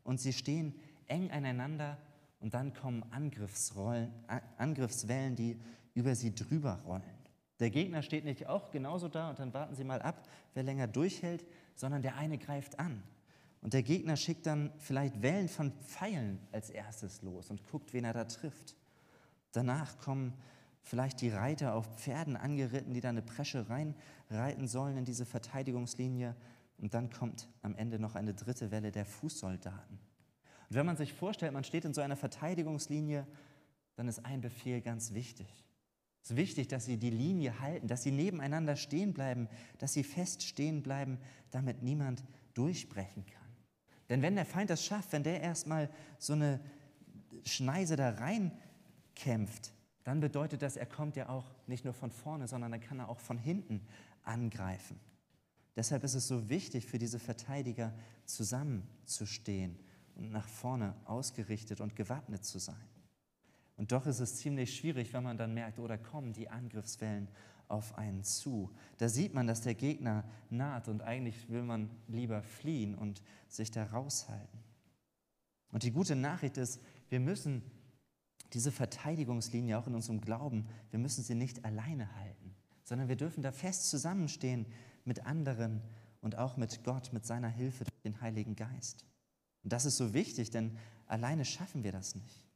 Und 0.04 0.20
sie 0.20 0.32
stehen 0.32 0.74
eng 1.06 1.30
aneinander 1.30 1.98
und 2.40 2.54
dann 2.54 2.72
kommen 2.74 3.04
Angriffswellen, 4.58 5.36
die 5.36 5.60
über 5.94 6.14
sie 6.14 6.34
drüber 6.34 6.80
rollen. 6.86 7.02
Der 7.60 7.70
Gegner 7.70 8.02
steht 8.02 8.24
nicht 8.24 8.48
auch 8.48 8.70
genauso 8.70 9.08
da 9.08 9.30
und 9.30 9.38
dann 9.38 9.54
warten 9.54 9.74
sie 9.76 9.84
mal 9.84 10.02
ab, 10.02 10.28
wer 10.54 10.64
länger 10.64 10.88
durchhält, 10.88 11.46
sondern 11.74 12.02
der 12.02 12.16
eine 12.16 12.38
greift 12.38 12.78
an. 12.78 13.02
Und 13.60 13.74
der 13.74 13.84
Gegner 13.84 14.16
schickt 14.16 14.46
dann 14.46 14.72
vielleicht 14.78 15.22
Wellen 15.22 15.48
von 15.48 15.70
Pfeilen 15.70 16.40
als 16.50 16.70
erstes 16.70 17.22
los 17.22 17.50
und 17.50 17.62
guckt, 17.70 17.92
wen 17.92 18.04
er 18.04 18.12
da 18.12 18.24
trifft. 18.24 18.74
Danach 19.52 19.98
kommen 19.98 20.32
vielleicht 20.82 21.20
die 21.20 21.30
Reiter 21.30 21.74
auf 21.74 21.86
Pferden 21.96 22.36
angeritten, 22.36 22.92
die 22.92 23.00
da 23.00 23.08
eine 23.08 23.22
Presche 23.22 23.66
reinreiten 23.68 24.66
sollen 24.66 24.96
in 24.96 25.04
diese 25.04 25.24
Verteidigungslinie. 25.24 26.36
Und 26.78 26.94
dann 26.94 27.10
kommt 27.10 27.48
am 27.62 27.76
Ende 27.76 27.98
noch 27.98 28.14
eine 28.16 28.34
dritte 28.34 28.70
Welle 28.70 28.90
der 28.90 29.06
Fußsoldaten. 29.06 29.98
Und 30.68 30.76
wenn 30.76 30.86
man 30.86 30.96
sich 30.96 31.12
vorstellt, 31.12 31.52
man 31.52 31.64
steht 31.64 31.84
in 31.84 31.94
so 31.94 32.00
einer 32.00 32.16
Verteidigungslinie, 32.16 33.26
dann 33.94 34.08
ist 34.08 34.24
ein 34.24 34.40
Befehl 34.40 34.80
ganz 34.80 35.12
wichtig. 35.12 35.64
Es 36.22 36.30
ist 36.30 36.36
wichtig, 36.36 36.68
dass 36.68 36.84
sie 36.84 36.98
die 36.98 37.10
Linie 37.10 37.60
halten, 37.60 37.88
dass 37.88 38.02
sie 38.02 38.12
nebeneinander 38.12 38.76
stehen 38.76 39.12
bleiben, 39.12 39.48
dass 39.78 39.92
sie 39.92 40.04
fest 40.04 40.42
stehen 40.42 40.82
bleiben, 40.82 41.18
damit 41.50 41.82
niemand 41.82 42.24
durchbrechen 42.54 43.26
kann. 43.26 43.42
Denn 44.08 44.22
wenn 44.22 44.34
der 44.34 44.46
Feind 44.46 44.70
das 44.70 44.84
schafft, 44.84 45.12
wenn 45.12 45.24
der 45.24 45.40
erstmal 45.40 45.90
so 46.18 46.32
eine 46.34 46.60
Schneise 47.44 47.96
da 47.96 48.10
reinkämpft, 48.10 49.72
dann 50.04 50.20
bedeutet 50.20 50.62
das, 50.62 50.76
er 50.76 50.86
kommt 50.86 51.16
ja 51.16 51.28
auch 51.28 51.50
nicht 51.66 51.84
nur 51.84 51.94
von 51.94 52.10
vorne, 52.10 52.48
sondern 52.48 52.72
dann 52.72 52.80
kann 52.80 52.98
er 52.98 53.08
auch 53.08 53.20
von 53.20 53.38
hinten 53.38 53.80
angreifen. 54.24 54.98
Deshalb 55.76 56.04
ist 56.04 56.14
es 56.14 56.28
so 56.28 56.48
wichtig 56.48 56.86
für 56.86 56.98
diese 56.98 57.18
Verteidiger 57.18 57.94
zusammenzustehen 58.24 59.78
und 60.16 60.30
nach 60.30 60.48
vorne 60.48 60.94
ausgerichtet 61.04 61.80
und 61.80 61.96
gewappnet 61.96 62.44
zu 62.44 62.58
sein. 62.58 62.88
Und 63.76 63.92
doch 63.92 64.06
ist 64.06 64.20
es 64.20 64.36
ziemlich 64.36 64.76
schwierig, 64.76 65.12
wenn 65.12 65.22
man 65.22 65.38
dann 65.38 65.54
merkt, 65.54 65.78
oder 65.78 65.96
kommen 65.96 66.32
die 66.32 66.48
Angriffswellen 66.48 67.28
auf 67.68 67.96
einen 67.96 68.22
zu. 68.22 68.70
Da 68.98 69.08
sieht 69.08 69.32
man, 69.32 69.46
dass 69.46 69.62
der 69.62 69.74
Gegner 69.74 70.24
naht 70.50 70.88
und 70.88 71.00
eigentlich 71.02 71.48
will 71.48 71.62
man 71.62 71.88
lieber 72.06 72.42
fliehen 72.42 72.94
und 72.94 73.22
sich 73.48 73.70
da 73.70 73.84
raushalten. 73.84 74.60
Und 75.70 75.84
die 75.84 75.90
gute 75.90 76.14
Nachricht 76.14 76.58
ist, 76.58 76.82
wir 77.08 77.18
müssen 77.18 77.62
diese 78.52 78.72
Verteidigungslinie 78.72 79.78
auch 79.78 79.86
in 79.86 79.94
unserem 79.94 80.20
Glauben, 80.20 80.66
wir 80.90 80.98
müssen 80.98 81.24
sie 81.24 81.34
nicht 81.34 81.64
alleine 81.64 82.14
halten, 82.16 82.54
sondern 82.84 83.08
wir 83.08 83.16
dürfen 83.16 83.42
da 83.42 83.52
fest 83.52 83.88
zusammenstehen 83.88 84.66
mit 85.04 85.26
anderen 85.26 85.82
und 86.20 86.36
auch 86.36 86.56
mit 86.56 86.84
Gott, 86.84 87.12
mit 87.12 87.24
seiner 87.26 87.48
Hilfe, 87.48 87.84
durch 87.84 88.02
den 88.02 88.20
Heiligen 88.20 88.56
Geist. 88.56 89.04
Und 89.64 89.72
das 89.72 89.84
ist 89.84 89.96
so 89.96 90.14
wichtig, 90.14 90.50
denn 90.50 90.76
alleine 91.06 91.44
schaffen 91.44 91.84
wir 91.84 91.92
das 91.92 92.14
nicht. 92.14 92.46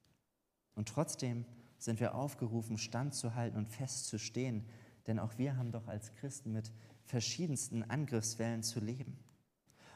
Und 0.75 0.89
trotzdem 0.89 1.45
sind 1.79 2.01
wir 2.01 2.15
aufgerufen, 2.15 2.79
standzuhalten 2.79 3.59
und 3.59 3.69
festzustehen, 3.69 4.65
denn 5.07 5.19
auch 5.19 5.39
wir 5.39 5.57
haben 5.57 5.73
doch 5.73 5.89
als 5.89 6.15
Christen 6.15 6.53
mit 6.53 6.73
verschiedensten 7.05 7.83
Angriffswellen 7.83 8.63
zu 8.63 8.81
leben. 8.81 9.19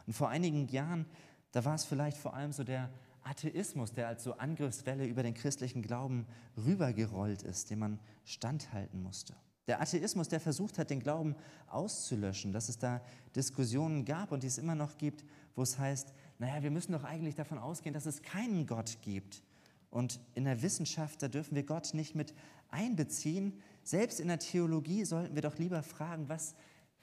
Und 0.07 0.13
vor 0.13 0.29
einigen 0.29 0.69
Jahren, 0.69 1.07
da 1.53 1.65
war 1.65 1.75
es 1.75 1.85
vielleicht 1.85 2.17
vor 2.17 2.35
allem 2.35 2.53
so 2.53 2.65
der 2.65 2.91
Atheismus, 3.31 3.93
der 3.93 4.09
als 4.09 4.25
so 4.25 4.33
Angriffswelle 4.35 5.07
über 5.07 5.23
den 5.23 5.35
christlichen 5.35 5.83
Glauben 5.83 6.27
rübergerollt 6.57 7.43
ist, 7.43 7.71
dem 7.71 7.79
man 7.79 8.01
standhalten 8.25 9.01
musste. 9.03 9.35
Der 9.69 9.81
Atheismus, 9.81 10.29
der 10.29 10.41
versucht 10.41 10.79
hat, 10.79 10.91
den 10.91 10.99
Glauben 10.99 11.37
auszulöschen, 11.69 12.53
dass 12.53 12.69
es 12.69 12.79
da 12.79 13.01
Diskussionen 13.37 14.05
gab 14.05 14.33
und 14.33 14.43
die 14.43 14.49
es 14.49 14.59
immer 14.59 14.75
noch 14.75 14.99
gibt, 14.99 15.25
wo 15.55 15.63
es 15.63 15.79
heißt, 15.79 16.13
naja, 16.41 16.63
wir 16.65 16.73
müssen 16.73 16.91
doch 16.91 17.05
eigentlich 17.05 17.37
davon 17.37 17.59
ausgehen, 17.59 17.95
dass 17.95 18.07
es 18.07 18.23
keinen 18.23 18.67
Gott 18.67 18.99
gibt. 19.03 19.45
Und 19.91 20.19
in 20.35 20.45
der 20.45 20.61
Wissenschaft, 20.63 21.23
da 21.23 21.29
dürfen 21.29 21.55
wir 21.55 21.63
Gott 21.63 21.95
nicht 21.95 22.17
mit 22.17 22.35
einbeziehen. 22.69 23.61
Selbst 23.85 24.19
in 24.19 24.27
der 24.27 24.41
Theologie 24.41 25.05
sollten 25.05 25.37
wir 25.37 25.43
doch 25.43 25.59
lieber 25.59 25.85
fragen, 25.85 26.29
was 26.29 26.57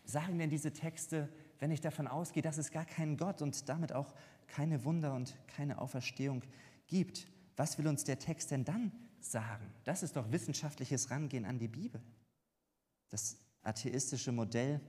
sagen 0.04 0.38
denn 0.40 0.50
diese 0.50 0.74
Texte, 0.74 1.30
wenn 1.60 1.72
ich 1.72 1.82
davon 1.82 2.08
ausgehe, 2.08 2.44
dass 2.44 2.58
es 2.58 2.72
gar 2.72 2.86
keinen 2.86 3.18
Gott 3.18 3.42
und 3.42 3.68
damit 3.70 3.94
auch 3.94 4.14
keine 4.48 4.84
Wunder 4.84 5.14
und 5.14 5.36
keine 5.48 5.80
Auferstehung 5.80 6.44
gibt. 6.88 7.28
Was 7.56 7.78
will 7.78 7.88
uns 7.88 8.04
der 8.04 8.20
Text 8.20 8.52
denn 8.52 8.64
dann 8.64 8.92
sagen? 9.20 9.74
Das 9.84 10.04
ist 10.04 10.16
doch 10.16 10.32
wissenschaftliches 10.32 11.10
Rangehen 11.10 11.46
an 11.46 11.60
die 11.60 11.68
Bibel. 11.68 12.02
Das 13.10 13.38
atheistische 13.64 14.32
Modell, 14.32 14.80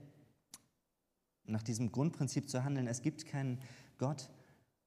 nach 1.45 1.63
diesem 1.63 1.91
Grundprinzip 1.91 2.49
zu 2.49 2.63
handeln, 2.63 2.87
es 2.87 3.01
gibt 3.01 3.25
keinen 3.25 3.59
Gott, 3.97 4.29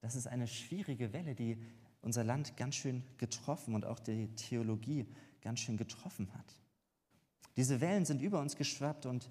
das 0.01 0.15
ist 0.15 0.27
eine 0.27 0.47
schwierige 0.47 1.13
Welle, 1.13 1.35
die 1.35 1.57
unser 2.01 2.23
Land 2.23 2.57
ganz 2.57 2.75
schön 2.75 3.03
getroffen 3.17 3.75
und 3.75 3.85
auch 3.85 3.99
die 3.99 4.27
Theologie 4.35 5.05
ganz 5.41 5.61
schön 5.61 5.77
getroffen 5.77 6.33
hat. 6.33 6.57
Diese 7.55 7.81
Wellen 7.81 8.05
sind 8.05 8.21
über 8.21 8.39
uns 8.39 8.55
geschwappt 8.55 9.05
und 9.05 9.29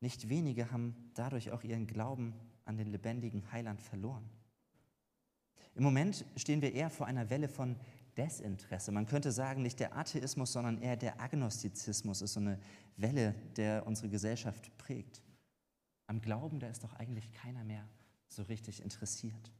nicht 0.00 0.28
wenige 0.28 0.70
haben 0.70 0.94
dadurch 1.14 1.50
auch 1.50 1.62
ihren 1.62 1.86
Glauben 1.86 2.34
an 2.64 2.76
den 2.76 2.88
lebendigen 2.88 3.50
Heiland 3.50 3.80
verloren. 3.80 4.28
Im 5.74 5.82
Moment 5.82 6.24
stehen 6.36 6.62
wir 6.62 6.72
eher 6.72 6.90
vor 6.90 7.06
einer 7.06 7.30
Welle 7.30 7.48
von 7.48 7.76
Desinteresse. 8.16 8.90
Man 8.90 9.06
könnte 9.06 9.30
sagen, 9.30 9.62
nicht 9.62 9.78
der 9.78 9.96
Atheismus, 9.96 10.52
sondern 10.52 10.82
eher 10.82 10.96
der 10.96 11.20
Agnostizismus 11.20 12.20
ist 12.20 12.32
so 12.32 12.40
eine 12.40 12.58
Welle, 12.96 13.34
der 13.56 13.86
unsere 13.86 14.08
Gesellschaft 14.08 14.76
prägt. 14.76 15.22
Am 16.08 16.20
Glauben, 16.20 16.58
da 16.58 16.68
ist 16.68 16.82
doch 16.82 16.94
eigentlich 16.94 17.30
keiner 17.32 17.64
mehr 17.64 17.88
so 18.26 18.42
richtig 18.42 18.82
interessiert. 18.82 19.52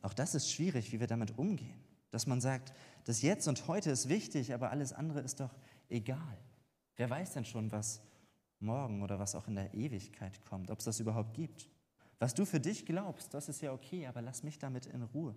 Auch 0.00 0.14
das 0.14 0.34
ist 0.34 0.52
schwierig, 0.52 0.92
wie 0.92 1.00
wir 1.00 1.06
damit 1.06 1.36
umgehen. 1.36 1.82
Dass 2.10 2.26
man 2.26 2.40
sagt, 2.40 2.72
das 3.04 3.22
Jetzt 3.22 3.48
und 3.48 3.66
Heute 3.66 3.90
ist 3.90 4.08
wichtig, 4.08 4.54
aber 4.54 4.70
alles 4.70 4.92
andere 4.92 5.20
ist 5.20 5.40
doch 5.40 5.54
egal. 5.88 6.38
Wer 6.96 7.10
weiß 7.10 7.32
denn 7.32 7.44
schon, 7.44 7.72
was 7.72 8.00
morgen 8.60 9.02
oder 9.02 9.18
was 9.18 9.34
auch 9.34 9.48
in 9.48 9.54
der 9.54 9.74
Ewigkeit 9.74 10.44
kommt, 10.44 10.70
ob 10.70 10.78
es 10.78 10.84
das 10.84 11.00
überhaupt 11.00 11.34
gibt? 11.34 11.68
Was 12.18 12.34
du 12.34 12.44
für 12.44 12.60
dich 12.60 12.86
glaubst, 12.86 13.34
das 13.34 13.48
ist 13.48 13.60
ja 13.60 13.72
okay, 13.72 14.06
aber 14.06 14.22
lass 14.22 14.42
mich 14.42 14.58
damit 14.58 14.86
in 14.86 15.02
Ruhe. 15.02 15.34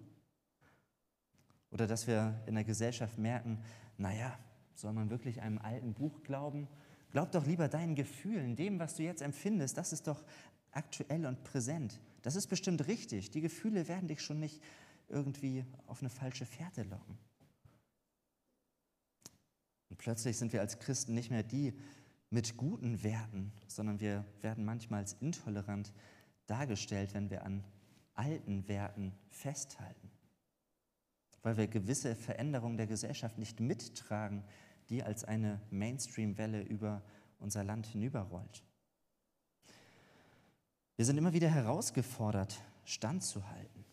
Oder 1.72 1.88
dass 1.88 2.08
wir 2.08 2.42
in 2.46 2.56
der 2.56 2.64
Gesellschaft 2.64 3.18
merken, 3.18 3.62
naja, 3.98 4.38
soll 4.74 4.94
man 4.94 5.10
wirklich 5.10 5.42
einem 5.42 5.58
alten 5.58 5.94
Buch 5.94 6.24
glauben? 6.24 6.68
Glaub 7.12 7.32
doch 7.32 7.46
lieber 7.46 7.68
deinen 7.68 7.96
Gefühlen, 7.96 8.56
dem, 8.56 8.80
was 8.80 8.96
du 8.96 9.04
jetzt 9.04 9.22
empfindest, 9.22 9.78
das 9.78 9.92
ist 9.92 10.08
doch 10.08 10.24
aktuell 10.72 11.26
und 11.26 11.44
präsent. 11.44 12.00
Das 12.22 12.36
ist 12.36 12.48
bestimmt 12.48 12.88
richtig. 12.88 13.32
Die 13.32 13.42
Gefühle 13.42 13.88
werden 13.88 14.08
dich 14.08 14.22
schon 14.22 14.40
nicht 14.40 14.62
irgendwie 15.10 15.66
auf 15.88 16.02
eine 16.02 16.10
falsche 16.10 16.46
Fährte 16.46 16.84
locken. 16.84 17.18
Und 19.90 19.98
plötzlich 19.98 20.38
sind 20.38 20.54
wir 20.54 20.62
als 20.62 20.80
Christen 20.80 21.14
nicht 21.14 21.32
mehr 21.32 21.44
die 21.44 21.74
mit 22.30 22.58
guten 22.58 23.04
Werten, 23.04 23.52
sondern 23.68 24.00
wir 24.00 24.26
werden 24.42 24.66
manchmal 24.66 25.02
als 25.02 25.14
intolerant 25.14 25.94
dargestellt, 26.46 27.14
wenn 27.14 27.30
wir 27.30 27.44
an 27.44 27.64
alten 28.14 28.68
Werten 28.68 29.14
festhalten, 29.30 30.10
weil 31.44 31.58
wir 31.58 31.68
gewisse 31.68 32.16
Veränderungen 32.16 32.78
der 32.78 32.88
Gesellschaft 32.88 33.38
nicht 33.38 33.60
mittragen, 33.60 34.44
die 34.90 35.04
als 35.04 35.24
eine 35.24 35.62
Mainstream-Welle 35.70 36.62
über 36.64 37.02
unser 37.40 37.64
Land 37.64 37.86
hinüberrollt. 37.86 38.64
Wir 40.96 41.06
sind 41.06 41.18
immer 41.18 41.34
wieder 41.34 41.50
herausgefordert, 41.50 42.60
standzuhalten. 42.84 43.86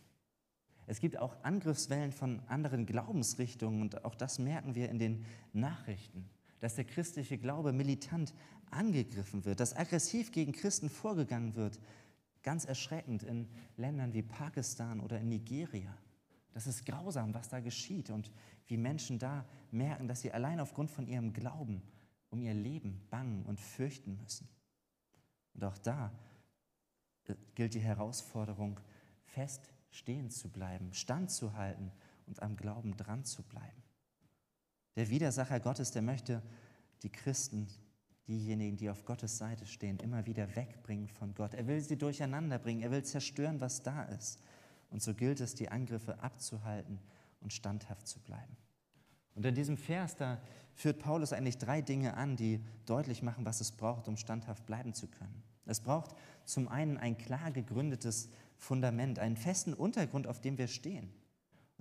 Es 0.87 1.01
gibt 1.01 1.18
auch 1.18 1.42
Angriffswellen 1.42 2.12
von 2.12 2.40
anderen 2.47 2.87
Glaubensrichtungen 2.87 3.83
und 3.83 4.05
auch 4.05 4.14
das 4.14 4.38
merken 4.38 4.75
wir 4.75 4.88
in 4.88 4.99
den 4.99 5.25
Nachrichten, 5.53 6.29
dass 6.64 6.74
der 6.74 6.85
christliche 6.85 7.38
Glaube 7.38 7.72
militant 7.72 8.35
angegriffen 8.70 9.44
wird, 9.44 9.61
dass 9.61 9.77
aggressiv 9.77 10.33
gegen 10.33 10.53
Christen 10.53 10.88
vorgegangen 10.88 11.55
wird, 11.55 11.79
Ganz 12.44 12.66
erschreckend 12.66 13.22
in 13.22 13.48
Ländern 13.79 14.12
wie 14.12 14.22
Pakistan 14.22 15.00
oder 15.00 15.18
in 15.18 15.31
Nigeria. 15.31 15.96
Das 16.53 16.66
ist 16.66 16.85
grausam, 16.85 17.33
was 17.33 17.48
da 17.48 17.59
geschieht 17.59 18.11
und 18.11 18.31
wie 18.66 18.77
Menschen 18.77 19.18
da 19.18 19.46
merken, 19.70 20.07
dass 20.07 20.20
sie 20.20 20.31
allein 20.31 20.61
aufgrund 20.61 20.90
von 20.90 21.07
ihrem 21.07 21.33
Glauben 21.33 21.83
um 22.29 22.42
ihr 22.42 22.53
Leben 22.53 23.00
bangen 23.09 23.46
und 23.46 23.61
fürchten 23.61 24.18
müssen. 24.22 24.46
Und 25.55 25.64
auch 25.64 25.79
da 25.79 26.12
äh, 27.24 27.35
gilt 27.55 27.72
die 27.72 27.81
Herausforderung, 27.81 28.79
fest 29.24 29.70
stehen 29.90 30.31
zu 30.31 30.50
bleiben, 30.50 30.92
standzuhalten 30.92 31.92
und 32.27 32.42
am 32.42 32.57
Glauben 32.57 32.94
dran 32.96 33.24
zu 33.24 33.42
bleiben. 33.42 33.84
Der 34.96 35.11
Widersacher 35.11 35.61
Gottes, 35.61 35.90
der 35.90 36.02
möchte 36.02 36.42
die 37.02 37.11
Christen 37.11 37.68
diejenigen, 38.26 38.76
die 38.76 38.90
auf 38.90 39.04
Gottes 39.04 39.37
Seite 39.37 39.66
stehen, 39.66 39.98
immer 39.98 40.24
wieder 40.26 40.54
wegbringen 40.57 41.09
von 41.09 41.35
Gott. 41.35 41.54
Er 41.54 41.66
will 41.66 41.80
sie 41.80 41.98
durcheinander 41.98 42.59
bringen, 42.59 42.83
er 42.83 42.90
will 42.90 43.04
zerstören, 43.04 43.61
was 43.61 43.83
da 43.83 44.04
ist. 44.04 44.40
Und 44.90 45.02
so 45.02 45.14
gilt 45.14 45.40
es, 45.40 45.54
die 45.54 45.68
Angriffe 45.68 46.22
abzuhalten 46.22 46.98
und 47.40 47.52
standhaft 47.52 48.07
zu 48.07 48.20
bleiben. 48.20 48.57
Und 49.35 49.44
in 49.44 49.54
diesem 49.54 49.76
Vers, 49.76 50.16
da 50.16 50.40
führt 50.74 51.00
Paulus 51.00 51.33
eigentlich 51.33 51.59
drei 51.59 51.83
Dinge 51.83 52.16
an, 52.16 52.37
die 52.37 52.64
deutlich 52.87 53.22
machen, 53.22 53.44
was 53.44 53.61
es 53.61 53.72
braucht, 53.72 54.09
um 54.09 54.16
standhaft 54.16 54.64
bleiben 54.66 54.94
zu 54.94 55.09
können. 55.09 55.42
Es 55.66 55.80
braucht 55.80 56.14
zum 56.44 56.68
einen 56.68 56.98
ein 56.98 57.18
klar 57.18 57.50
gegründetes 57.50 58.30
Fundament, 58.57 59.18
einen 59.18 59.37
festen 59.37 59.74
Untergrund, 59.74 60.26
auf 60.26 60.40
dem 60.40 60.59
wir 60.59 60.68
stehen. 60.68 61.11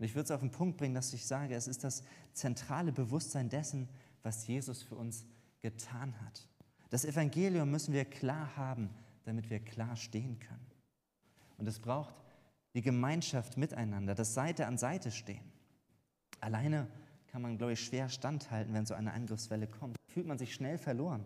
Und 0.04 0.08
ich 0.08 0.16
würde 0.16 0.26
es 0.26 0.32
auf 0.32 0.42
den 0.42 0.52
Punkt 0.52 0.76
bringen, 0.76 0.94
dass 0.94 1.14
ich 1.14 1.26
sage, 1.26 1.56
es 1.56 1.66
ist 1.66 1.86
das 1.86 2.04
zentrale 2.34 2.92
Bewusstsein 2.92 3.48
dessen, 3.48 3.88
was 4.22 4.46
Jesus 4.46 4.84
für 4.84 4.96
uns 4.96 5.24
getan 5.62 6.14
hat. 6.26 6.46
Das 6.90 7.06
Evangelium 7.06 7.72
müssen 7.72 7.94
wir 7.94 8.04
klar 8.04 8.54
haben, 8.58 8.90
damit 9.24 9.50
wir 9.50 9.62
klar 9.62 9.96
stehen 9.96 10.40
können. 10.40 10.68
Und 11.58 11.70
es 11.70 11.80
braucht 11.80 12.14
die 12.74 12.82
Gemeinschaft 12.82 13.56
miteinander, 13.56 14.14
das 14.14 14.34
Seite 14.34 14.68
an 14.68 14.78
Seite 14.78 15.10
stehen. 15.10 15.54
Alleine 16.42 16.90
kann 17.28 17.42
man, 17.42 17.58
glaube 17.58 17.72
ich, 17.72 17.80
schwer 17.80 18.10
standhalten, 18.10 18.74
wenn 18.74 18.86
so 18.86 18.96
eine 18.96 19.14
Angriffswelle 19.14 19.68
kommt. 19.68 19.96
Fühlt 20.10 20.28
man 20.28 20.38
sich 20.38 20.54
schnell 20.54 20.78
verloren. 20.78 21.24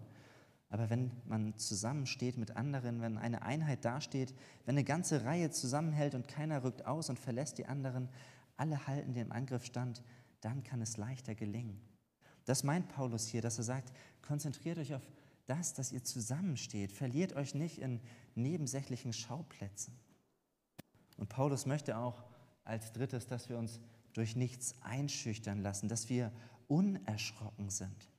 Aber 0.70 0.92
wenn 0.92 1.10
man 1.26 1.58
zusammensteht 1.58 2.38
mit 2.38 2.56
anderen, 2.58 3.02
wenn 3.02 3.18
eine 3.18 3.42
Einheit 3.42 3.86
dasteht, 3.86 4.36
wenn 4.66 4.76
eine 4.76 4.84
ganze 4.84 5.24
Reihe 5.24 5.50
zusammenhält 5.50 6.14
und 6.14 6.28
keiner 6.28 6.64
rückt 6.64 6.86
aus 6.86 7.10
und 7.10 7.18
verlässt 7.18 7.58
die 7.58 7.66
anderen, 7.66 8.10
alle 8.58 8.88
halten 8.88 9.14
dem 9.14 9.32
Angriff 9.32 9.66
stand, 9.66 10.04
dann 10.42 10.64
kann 10.64 10.82
es 10.82 10.98
leichter 10.98 11.36
gelingen. 11.36 11.82
Das 12.46 12.64
meint 12.64 12.88
Paulus 12.90 13.28
hier, 13.28 13.42
dass 13.42 13.58
er 13.58 13.64
sagt, 13.64 13.94
konzentriert 14.22 14.78
euch 14.78 14.94
auf 14.94 15.02
das, 15.46 15.74
dass 15.74 15.92
ihr 15.92 16.04
zusammensteht. 16.04 16.92
Verliert 16.92 17.34
euch 17.36 17.56
nicht 17.56 17.80
in 17.80 18.00
nebensächlichen 18.36 19.14
Schauplätzen. 19.14 19.98
Und 21.18 21.30
Paulus 21.30 21.66
möchte 21.66 21.98
auch 21.98 22.24
als 22.64 22.92
drittes, 22.92 23.28
dass 23.28 23.50
wir 23.50 23.58
uns 23.58 23.80
durch 24.14 24.36
nichts 24.36 24.76
einschüchtern 24.82 25.62
lassen, 25.62 25.90
dass 25.90 26.10
wir 26.10 26.32
unerschrocken 26.68 27.70
sind. 27.70 28.10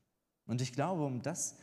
Und 0.46 0.61
ich 0.62 0.72
glaube, 0.72 1.05
um 1.05 1.22
das 1.22 1.57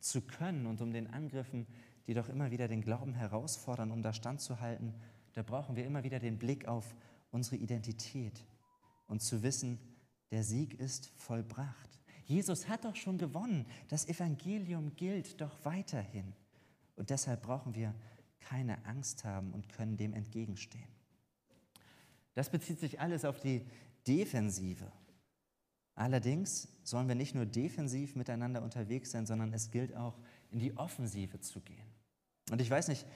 zu 0.00 0.20
können 0.20 0.66
und 0.66 0.80
um 0.80 0.92
den 0.92 1.08
Angriffen, 1.08 1.66
die 2.06 2.14
doch 2.14 2.28
immer 2.28 2.50
wieder 2.50 2.68
den 2.68 2.82
Glauben 2.82 3.14
herausfordern, 3.14 3.90
um 3.90 4.02
da 4.02 4.12
standzuhalten, 4.12 4.94
da 5.32 5.42
brauchen 5.42 5.76
wir 5.76 5.84
immer 5.84 6.04
wieder 6.04 6.18
den 6.18 6.38
Blick 6.38 6.68
auf 6.68 6.94
unsere 7.36 7.56
Identität 7.56 8.44
und 9.06 9.20
zu 9.20 9.42
wissen, 9.42 9.78
der 10.30 10.42
Sieg 10.42 10.80
ist 10.80 11.12
vollbracht. 11.16 12.00
Jesus 12.24 12.66
hat 12.66 12.84
doch 12.84 12.96
schon 12.96 13.18
gewonnen. 13.18 13.66
Das 13.88 14.08
Evangelium 14.08 14.96
gilt 14.96 15.40
doch 15.40 15.64
weiterhin. 15.64 16.32
Und 16.96 17.10
deshalb 17.10 17.42
brauchen 17.42 17.74
wir 17.74 17.94
keine 18.40 18.84
Angst 18.86 19.24
haben 19.24 19.52
und 19.52 19.68
können 19.68 19.96
dem 19.96 20.14
entgegenstehen. 20.14 20.88
Das 22.34 22.50
bezieht 22.50 22.80
sich 22.80 23.00
alles 23.00 23.24
auf 23.24 23.38
die 23.38 23.66
Defensive. 24.08 24.90
Allerdings 25.94 26.68
sollen 26.84 27.06
wir 27.06 27.14
nicht 27.14 27.34
nur 27.34 27.46
defensiv 27.46 28.16
miteinander 28.16 28.62
unterwegs 28.62 29.10
sein, 29.10 29.26
sondern 29.26 29.52
es 29.52 29.70
gilt 29.70 29.94
auch, 29.94 30.18
in 30.50 30.58
die 30.58 30.76
Offensive 30.76 31.40
zu 31.40 31.60
gehen. 31.60 31.86
Und 32.50 32.60
ich 32.60 32.70
weiß 32.70 32.88
nicht, 32.88 33.06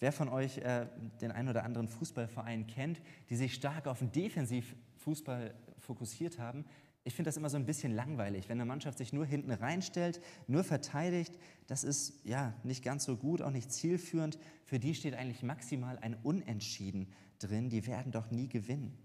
wer 0.00 0.12
von 0.12 0.28
euch 0.28 0.58
äh, 0.58 0.86
den 1.20 1.30
einen 1.30 1.48
oder 1.48 1.64
anderen 1.64 1.88
Fußballverein 1.88 2.66
kennt, 2.66 3.00
die 3.28 3.36
sich 3.36 3.54
stark 3.54 3.86
auf 3.86 4.00
den 4.00 4.10
Defensivfußball 4.10 5.54
fokussiert 5.78 6.38
haben. 6.38 6.64
Ich 7.04 7.14
finde 7.14 7.28
das 7.28 7.36
immer 7.36 7.48
so 7.48 7.56
ein 7.56 7.64
bisschen 7.64 7.92
langweilig, 7.92 8.48
wenn 8.48 8.58
eine 8.58 8.66
Mannschaft 8.66 8.98
sich 8.98 9.12
nur 9.12 9.24
hinten 9.24 9.52
reinstellt, 9.52 10.20
nur 10.46 10.64
verteidigt. 10.64 11.38
Das 11.66 11.84
ist 11.84 12.24
ja 12.24 12.52
nicht 12.62 12.84
ganz 12.84 13.04
so 13.04 13.16
gut, 13.16 13.40
auch 13.40 13.50
nicht 13.50 13.72
zielführend. 13.72 14.38
Für 14.64 14.78
die 14.78 14.94
steht 14.94 15.14
eigentlich 15.14 15.42
maximal 15.42 15.98
ein 15.98 16.14
Unentschieden 16.22 17.12
drin. 17.38 17.70
Die 17.70 17.86
werden 17.86 18.12
doch 18.12 18.30
nie 18.30 18.48
gewinnen. 18.48 18.98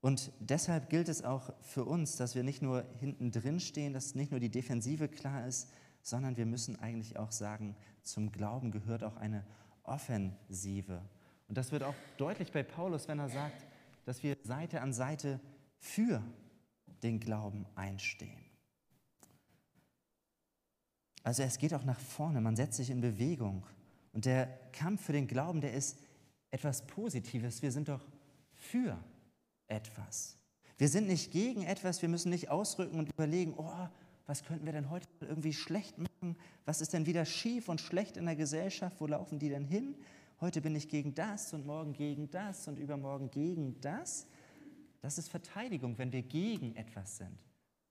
Und 0.00 0.32
deshalb 0.40 0.90
gilt 0.90 1.08
es 1.08 1.22
auch 1.22 1.52
für 1.60 1.84
uns, 1.84 2.16
dass 2.16 2.34
wir 2.34 2.42
nicht 2.42 2.60
nur 2.60 2.84
hinten 2.98 3.30
drin 3.30 3.60
stehen, 3.60 3.92
dass 3.92 4.14
nicht 4.14 4.30
nur 4.30 4.40
die 4.40 4.50
Defensive 4.50 5.08
klar 5.08 5.46
ist, 5.46 5.70
sondern 6.02 6.36
wir 6.36 6.46
müssen 6.46 6.78
eigentlich 6.78 7.16
auch 7.18 7.30
sagen, 7.30 7.76
zum 8.02 8.32
Glauben 8.32 8.72
gehört 8.72 9.04
auch 9.04 9.16
eine 9.16 9.44
Offensive. 9.84 11.02
Und 11.48 11.58
das 11.58 11.72
wird 11.72 11.82
auch 11.82 11.94
deutlich 12.16 12.52
bei 12.52 12.62
Paulus, 12.62 13.08
wenn 13.08 13.18
er 13.18 13.28
sagt, 13.28 13.66
dass 14.04 14.22
wir 14.22 14.36
Seite 14.42 14.80
an 14.80 14.92
Seite 14.92 15.40
für 15.78 16.22
den 17.02 17.20
Glauben 17.20 17.66
einstehen. 17.74 18.42
Also 21.24 21.42
es 21.42 21.58
geht 21.58 21.74
auch 21.74 21.84
nach 21.84 22.00
vorne, 22.00 22.40
man 22.40 22.56
setzt 22.56 22.76
sich 22.76 22.90
in 22.90 23.00
Bewegung. 23.00 23.64
Und 24.12 24.24
der 24.24 24.46
Kampf 24.72 25.04
für 25.04 25.12
den 25.12 25.26
Glauben, 25.26 25.60
der 25.60 25.72
ist 25.72 25.98
etwas 26.50 26.86
Positives. 26.86 27.62
Wir 27.62 27.72
sind 27.72 27.88
doch 27.88 28.04
für 28.52 28.98
etwas. 29.68 30.36
Wir 30.78 30.88
sind 30.88 31.06
nicht 31.06 31.32
gegen 31.32 31.62
etwas, 31.62 32.02
wir 32.02 32.08
müssen 32.08 32.30
nicht 32.30 32.50
ausrücken 32.50 32.98
und 32.98 33.10
überlegen, 33.12 33.54
oh, 33.56 33.88
was 34.26 34.44
könnten 34.44 34.66
wir 34.66 34.72
denn 34.72 34.90
heute 34.90 35.08
irgendwie 35.20 35.52
schlecht 35.52 35.98
machen? 35.98 36.36
Was 36.64 36.80
ist 36.80 36.92
denn 36.92 37.06
wieder 37.06 37.24
schief 37.24 37.68
und 37.68 37.80
schlecht 37.80 38.16
in 38.16 38.26
der 38.26 38.36
Gesellschaft? 38.36 39.00
Wo 39.00 39.06
laufen 39.06 39.38
die 39.38 39.48
denn 39.48 39.64
hin? 39.64 39.96
Heute 40.40 40.60
bin 40.60 40.74
ich 40.74 40.88
gegen 40.88 41.14
das 41.14 41.52
und 41.54 41.66
morgen 41.66 41.92
gegen 41.92 42.30
das 42.30 42.68
und 42.68 42.78
übermorgen 42.78 43.30
gegen 43.30 43.80
das. 43.80 44.26
Das 45.00 45.18
ist 45.18 45.28
Verteidigung, 45.28 45.98
wenn 45.98 46.12
wir 46.12 46.22
gegen 46.22 46.76
etwas 46.76 47.18
sind. 47.18 47.36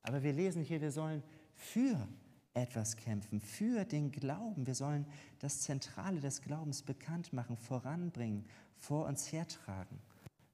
Aber 0.03 0.23
wir 0.23 0.33
lesen 0.33 0.63
hier, 0.63 0.81
wir 0.81 0.91
sollen 0.91 1.23
für 1.53 2.07
etwas 2.53 2.97
kämpfen, 2.97 3.39
für 3.39 3.85
den 3.85 4.11
Glauben. 4.11 4.65
Wir 4.65 4.75
sollen 4.75 5.05
das 5.39 5.61
Zentrale 5.61 6.19
des 6.19 6.41
Glaubens 6.41 6.81
bekannt 6.81 7.33
machen, 7.33 7.55
voranbringen, 7.57 8.45
vor 8.77 9.05
uns 9.05 9.31
hertragen, 9.31 9.99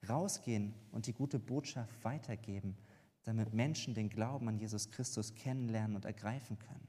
rausgehen 0.08 0.74
und 0.92 1.08
die 1.08 1.14
gute 1.14 1.40
Botschaft 1.40 2.04
weitergeben 2.04 2.76
damit 3.28 3.54
Menschen 3.54 3.94
den 3.94 4.08
Glauben 4.08 4.48
an 4.48 4.58
Jesus 4.58 4.90
Christus 4.90 5.36
kennenlernen 5.36 5.98
und 5.98 6.06
ergreifen 6.06 6.58
können. 6.60 6.88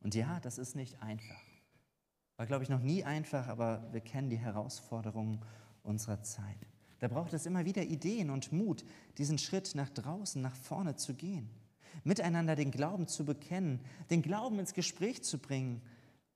Und 0.00 0.14
ja, 0.14 0.38
das 0.40 0.58
ist 0.58 0.76
nicht 0.76 1.02
einfach. 1.02 1.40
War, 2.36 2.44
glaube 2.44 2.64
ich, 2.64 2.68
noch 2.68 2.82
nie 2.82 3.02
einfach, 3.02 3.48
aber 3.48 3.88
wir 3.92 4.02
kennen 4.02 4.28
die 4.28 4.38
Herausforderungen 4.38 5.40
unserer 5.82 6.22
Zeit. 6.22 6.66
Da 6.98 7.08
braucht 7.08 7.32
es 7.32 7.46
immer 7.46 7.64
wieder 7.64 7.82
Ideen 7.82 8.28
und 8.28 8.52
Mut, 8.52 8.84
diesen 9.16 9.38
Schritt 9.38 9.74
nach 9.74 9.88
draußen, 9.88 10.42
nach 10.42 10.54
vorne 10.54 10.96
zu 10.96 11.14
gehen, 11.14 11.48
miteinander 12.04 12.54
den 12.54 12.70
Glauben 12.70 13.08
zu 13.08 13.24
bekennen, 13.24 13.80
den 14.10 14.20
Glauben 14.20 14.58
ins 14.58 14.74
Gespräch 14.74 15.24
zu 15.24 15.38
bringen 15.38 15.80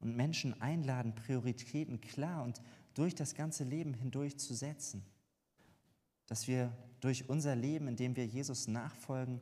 und 0.00 0.16
Menschen 0.16 0.59
einladen, 0.62 1.14
Prioritäten 1.14 2.00
klar 2.00 2.42
und 2.42 2.62
durch 2.94 3.14
das 3.14 3.35
ganze 3.35 3.64
Leben 3.64 3.92
hindurch 3.92 4.38
zu 4.38 4.55
setzen 4.55 5.05
dass 6.26 6.48
wir 6.48 6.72
durch 7.00 7.28
unser 7.28 7.54
Leben, 7.54 7.88
indem 7.88 8.16
wir 8.16 8.26
Jesus 8.26 8.66
nachfolgen, 8.66 9.40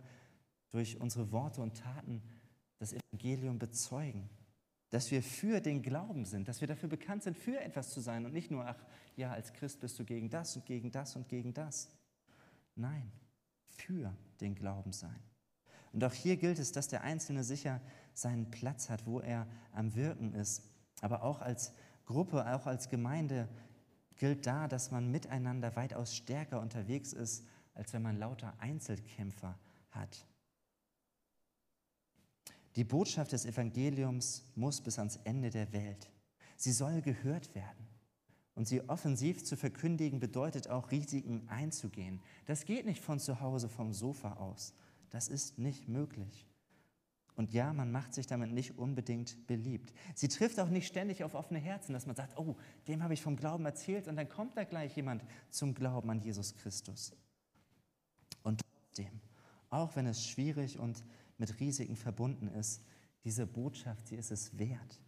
durch 0.71 1.01
unsere 1.01 1.31
Worte 1.33 1.61
und 1.61 1.77
Taten 1.77 2.23
das 2.79 2.93
Evangelium 2.93 3.59
bezeugen. 3.59 4.29
Dass 4.91 5.11
wir 5.11 5.23
für 5.23 5.61
den 5.61 5.83
Glauben 5.83 6.25
sind, 6.25 6.49
dass 6.49 6.61
wir 6.61 6.69
dafür 6.69 6.89
bekannt 6.89 7.23
sind, 7.23 7.37
für 7.37 7.59
etwas 7.61 7.91
zu 7.91 8.01
sein 8.01 8.27
und 8.27 8.33
nicht 8.33 8.51
nur, 8.51 8.67
ach 8.67 8.85
ja, 9.17 9.33
als 9.33 9.53
Christ 9.53 9.81
bist 9.81 9.99
du 9.99 10.05
gegen 10.05 10.29
das 10.29 10.57
und 10.57 10.67
gegen 10.67 10.91
das 10.91 11.17
und 11.17 11.29
gegen 11.29 11.55
das. 11.55 11.89
Nein, 12.75 13.11
für 13.69 14.15
den 14.41 14.55
Glauben 14.55 14.93
sein. 14.93 15.23
Und 15.93 16.03
auch 16.05 16.13
hier 16.13 16.37
gilt 16.37 16.59
es, 16.59 16.73
dass 16.73 16.89
der 16.89 17.03
Einzelne 17.03 17.45
sicher 17.45 17.81
seinen 18.15 18.51
Platz 18.51 18.91
hat, 18.91 19.07
wo 19.07 19.21
er 19.21 19.47
am 19.73 19.95
Wirken 19.95 20.35
ist, 20.35 20.63
aber 21.01 21.23
auch 21.23 21.41
als 21.41 21.73
Gruppe, 22.07 22.47
auch 22.55 22.67
als 22.67 22.89
Gemeinde 22.89 23.49
gilt 24.17 24.47
da, 24.47 24.69
dass 24.69 24.91
man 24.91 25.11
miteinander 25.11 25.75
weitaus 25.77 26.15
stärker 26.15 26.61
unterwegs 26.61 27.13
ist, 27.13 27.47
als 27.75 27.93
wenn 27.93 28.03
man 28.03 28.19
lauter 28.19 28.55
Einzelkämpfer 28.59 29.59
hat. 29.91 30.27
Die 32.77 32.85
Botschaft 32.85 33.33
des 33.33 33.45
Evangeliums 33.45 34.45
muss 34.55 34.81
bis 34.81 34.99
ans 34.99 35.17
Ende 35.25 35.51
der 35.51 35.73
Welt. 35.73 36.11
Sie 36.57 36.73
soll 36.73 37.03
gehört 37.03 37.55
werden. 37.55 37.89
Und 38.55 38.69
sie 38.69 38.87
offensiv 38.89 39.45
zu 39.45 39.57
verkündigen 39.57 40.21
bedeutet 40.21 40.69
auch 40.69 40.91
Risiken 40.91 41.49
einzugehen. 41.49 42.21
Das 42.47 42.65
geht 42.65 42.85
nicht 42.85 43.03
von 43.03 43.19
zu 43.19 43.41
Hause 43.41 43.69
vom 43.69 43.93
Sofa 43.93 44.35
aus. 44.35 44.75
Das 45.11 45.29
ist 45.29 45.59
nicht 45.59 45.89
möglich. 45.89 46.47
Und 47.35 47.53
ja, 47.53 47.73
man 47.73 47.91
macht 47.91 48.13
sich 48.13 48.27
damit 48.27 48.53
nicht 48.53 48.79
unbedingt 48.79 49.47
beliebt. 49.47 49.95
Sie 50.15 50.29
trifft 50.29 50.61
auch 50.61 50.69
nicht 50.69 50.87
ständig 50.87 51.25
auf 51.25 51.35
offene 51.35 51.59
Herzen, 51.59 51.95
dass 51.95 52.07
man 52.07 52.15
sagt, 52.15 52.39
oh, 52.39 52.57
dem 52.89 53.03
habe 53.03 53.15
ich 53.15 53.23
vom 53.23 53.37
Glauben 53.37 53.65
erzählt 53.65 54.07
und 54.07 54.17
dann 54.17 54.29
kommt 54.29 54.57
da 54.57 54.65
gleich 54.65 54.95
jemand 54.97 55.25
zum 55.49 55.75
Glauben 55.75 56.11
an 56.11 56.21
Jesus 56.21 56.55
Christus. 56.55 57.17
Und 58.43 58.61
trotzdem, 58.61 59.21
auch 59.71 59.97
wenn 59.97 60.07
es 60.07 60.27
schwierig 60.27 60.79
und 60.79 61.03
mit 61.39 61.59
Risiken 61.59 61.97
verbunden 61.97 62.49
ist, 62.49 62.85
diese 63.25 63.47
Botschaft, 63.47 64.09
sie 64.09 64.17
ist 64.17 64.31
es 64.31 64.59
wert. 64.59 65.01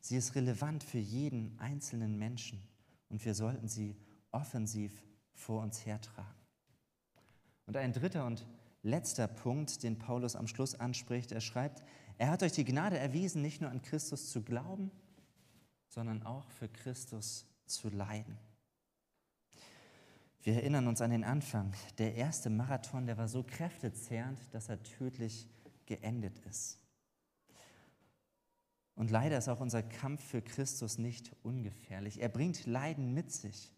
Sie 0.00 0.16
ist 0.16 0.34
relevant 0.34 0.84
für 0.84 0.98
jeden 0.98 1.58
einzelnen 1.58 2.18
Menschen 2.18 2.62
und 3.08 3.24
wir 3.24 3.34
sollten 3.34 3.68
sie 3.68 3.96
offensiv 4.30 5.04
vor 5.34 5.62
uns 5.62 5.84
hertragen. 5.84 6.40
Und 7.66 7.76
ein 7.76 7.92
dritter 7.92 8.26
und 8.26 8.46
letzter 8.82 9.28
Punkt, 9.28 9.82
den 9.82 9.98
Paulus 9.98 10.36
am 10.36 10.46
Schluss 10.46 10.74
anspricht. 10.74 11.32
Er 11.32 11.40
schreibt, 11.40 11.82
er 12.18 12.30
hat 12.30 12.42
euch 12.42 12.52
die 12.52 12.64
Gnade 12.64 12.98
erwiesen, 12.98 13.42
nicht 13.42 13.60
nur 13.60 13.70
an 13.70 13.82
Christus 13.82 14.30
zu 14.30 14.42
glauben, 14.42 14.90
sondern 15.88 16.22
auch 16.22 16.48
für 16.50 16.68
Christus 16.68 17.46
zu 17.66 17.88
leiden. 17.88 18.38
Wir 20.42 20.54
erinnern 20.54 20.88
uns 20.88 21.00
an 21.00 21.10
den 21.10 21.24
Anfang. 21.24 21.72
Der 21.98 22.16
erste 22.16 22.50
Marathon, 22.50 23.06
der 23.06 23.16
war 23.16 23.28
so 23.28 23.44
kräftezehrend, 23.44 24.38
dass 24.52 24.68
er 24.68 24.82
tödlich 24.82 25.48
geendet 25.86 26.38
ist. 26.40 26.78
Und 28.94 29.10
leider 29.10 29.38
ist 29.38 29.48
auch 29.48 29.60
unser 29.60 29.82
Kampf 29.82 30.22
für 30.22 30.42
Christus 30.42 30.98
nicht 30.98 31.34
ungefährlich. 31.42 32.20
Er 32.20 32.28
bringt 32.28 32.66
Leiden 32.66 33.14
mit 33.14 33.30
sich. 33.30 33.72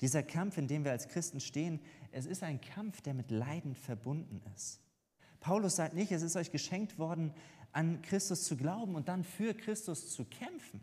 Dieser 0.00 0.22
Kampf, 0.22 0.58
in 0.58 0.68
dem 0.68 0.84
wir 0.84 0.92
als 0.92 1.08
Christen 1.08 1.40
stehen, 1.40 1.80
es 2.10 2.26
ist 2.26 2.42
ein 2.42 2.60
Kampf, 2.60 3.00
der 3.00 3.14
mit 3.14 3.30
Leiden 3.30 3.74
verbunden 3.74 4.42
ist. 4.54 4.80
Paulus 5.40 5.76
sagt 5.76 5.94
nicht, 5.94 6.10
es 6.10 6.22
ist 6.22 6.36
euch 6.36 6.50
geschenkt 6.50 6.98
worden, 6.98 7.32
an 7.72 8.02
Christus 8.02 8.44
zu 8.44 8.56
glauben 8.56 8.94
und 8.94 9.08
dann 9.08 9.24
für 9.24 9.54
Christus 9.54 10.10
zu 10.10 10.24
kämpfen, 10.24 10.80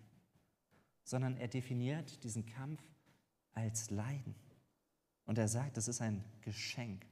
sondern 1.04 1.38
er 1.38 1.48
definiert 1.48 2.24
diesen 2.24 2.46
Kampf 2.46 2.82
als 3.54 3.90
Leiden. 3.90 4.36
Und 5.26 5.38
er 5.38 5.48
sagt, 5.48 5.78
das 5.78 5.88
ist 5.88 6.02
ein 6.02 6.24
Geschenk. 6.42 7.06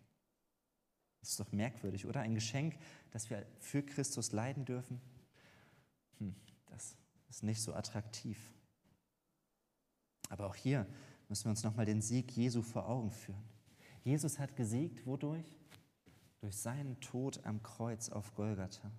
Das 1.22 1.32
ist 1.32 1.40
doch 1.40 1.52
merkwürdig, 1.52 2.06
oder? 2.06 2.22
Ein 2.22 2.36
Geschenk, 2.36 2.78
dass 3.12 3.30
wir 3.30 3.46
für 3.60 3.84
Christus 3.84 4.32
leiden 4.32 4.66
dürfen. 4.66 5.02
Hm, 6.20 6.36
das 6.68 6.96
ist 7.30 7.44
nicht 7.44 7.62
so 7.62 7.74
attraktiv. 7.74 8.38
Aber 10.30 10.48
auch 10.48 10.56
hier 10.56 10.86
müssen 11.30 11.46
wir 11.46 11.52
uns 11.52 11.64
nochmal 11.64 11.86
den 11.86 12.02
Sieg 12.02 12.32
Jesu 12.32 12.62
vor 12.62 12.90
Augen 12.90 13.12
führen. 13.12 13.44
Jesus 14.04 14.40
hat 14.40 14.56
gesiegt, 14.56 15.06
wodurch? 15.06 15.58
Durch 16.42 16.58
seinen 16.58 17.00
Tod 17.00 17.46
am 17.46 17.62
Kreuz 17.62 18.10
auf 18.10 18.34
Golgatha. 18.34 18.92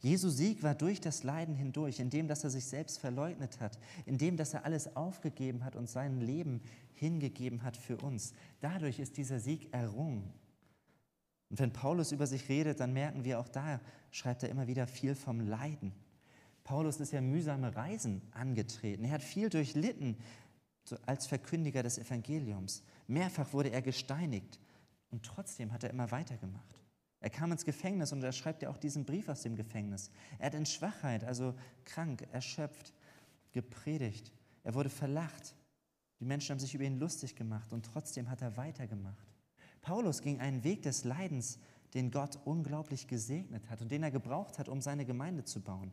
Jesu 0.00 0.28
Sieg 0.28 0.62
war 0.62 0.74
durch 0.74 1.00
das 1.00 1.22
Leiden 1.22 1.54
hindurch, 1.54 1.98
indem 1.98 2.28
dass 2.28 2.44
er 2.44 2.50
sich 2.50 2.66
selbst 2.66 2.98
verleugnet 2.98 3.60
hat, 3.60 3.78
indem 4.04 4.36
dass 4.36 4.52
er 4.52 4.66
alles 4.66 4.96
aufgegeben 4.96 5.64
hat 5.64 5.76
und 5.76 5.88
sein 5.88 6.20
Leben 6.20 6.60
hingegeben 6.92 7.62
hat 7.62 7.76
für 7.76 7.96
uns. 7.96 8.34
Dadurch 8.60 8.98
ist 8.98 9.16
dieser 9.16 9.40
Sieg 9.40 9.72
errungen. 9.72 10.30
Und 11.48 11.58
wenn 11.58 11.72
Paulus 11.72 12.12
über 12.12 12.26
sich 12.26 12.48
redet, 12.48 12.80
dann 12.80 12.92
merken 12.92 13.24
wir 13.24 13.40
auch 13.40 13.48
da, 13.48 13.80
schreibt 14.10 14.42
er 14.42 14.50
immer 14.50 14.66
wieder 14.66 14.86
viel 14.86 15.14
vom 15.14 15.40
Leiden. 15.40 15.92
Paulus 16.64 16.98
ist 16.98 17.12
ja 17.12 17.20
mühsame 17.20 17.76
Reisen 17.76 18.22
angetreten. 18.32 19.04
Er 19.04 19.12
hat 19.12 19.22
viel 19.22 19.50
durchlitten 19.50 20.16
als 21.06 21.26
Verkündiger 21.26 21.82
des 21.82 21.98
Evangeliums. 21.98 22.82
Mehrfach 23.06 23.52
wurde 23.52 23.70
er 23.70 23.82
gesteinigt 23.82 24.58
Und 25.10 25.24
trotzdem 25.24 25.72
hat 25.72 25.84
er 25.84 25.90
immer 25.90 26.10
weitergemacht. 26.10 26.80
Er 27.20 27.30
kam 27.30 27.52
ins 27.52 27.64
Gefängnis 27.64 28.12
und 28.12 28.22
er 28.22 28.32
schreibt 28.32 28.62
ja 28.62 28.68
auch 28.68 28.76
diesen 28.76 29.06
Brief 29.06 29.28
aus 29.28 29.42
dem 29.42 29.56
Gefängnis. 29.56 30.10
Er 30.38 30.46
hat 30.46 30.54
in 30.54 30.66
Schwachheit, 30.66 31.24
also 31.24 31.54
krank, 31.84 32.26
erschöpft, 32.32 32.92
gepredigt. 33.52 34.30
Er 34.62 34.74
wurde 34.74 34.90
verlacht. 34.90 35.54
Die 36.20 36.26
Menschen 36.26 36.50
haben 36.50 36.60
sich 36.60 36.74
über 36.74 36.84
ihn 36.84 36.98
lustig 36.98 37.34
gemacht 37.34 37.72
und 37.72 37.86
trotzdem 37.86 38.28
hat 38.28 38.42
er 38.42 38.56
weitergemacht. 38.58 39.32
Paulus 39.80 40.20
ging 40.20 40.40
einen 40.40 40.64
Weg 40.64 40.82
des 40.82 41.04
Leidens, 41.04 41.58
den 41.94 42.10
Gott 42.10 42.38
unglaublich 42.44 43.06
gesegnet 43.06 43.70
hat 43.70 43.80
und 43.80 43.90
den 43.90 44.02
er 44.02 44.10
gebraucht 44.10 44.58
hat, 44.58 44.68
um 44.68 44.80
seine 44.80 45.06
Gemeinde 45.06 45.44
zu 45.44 45.62
bauen. 45.62 45.92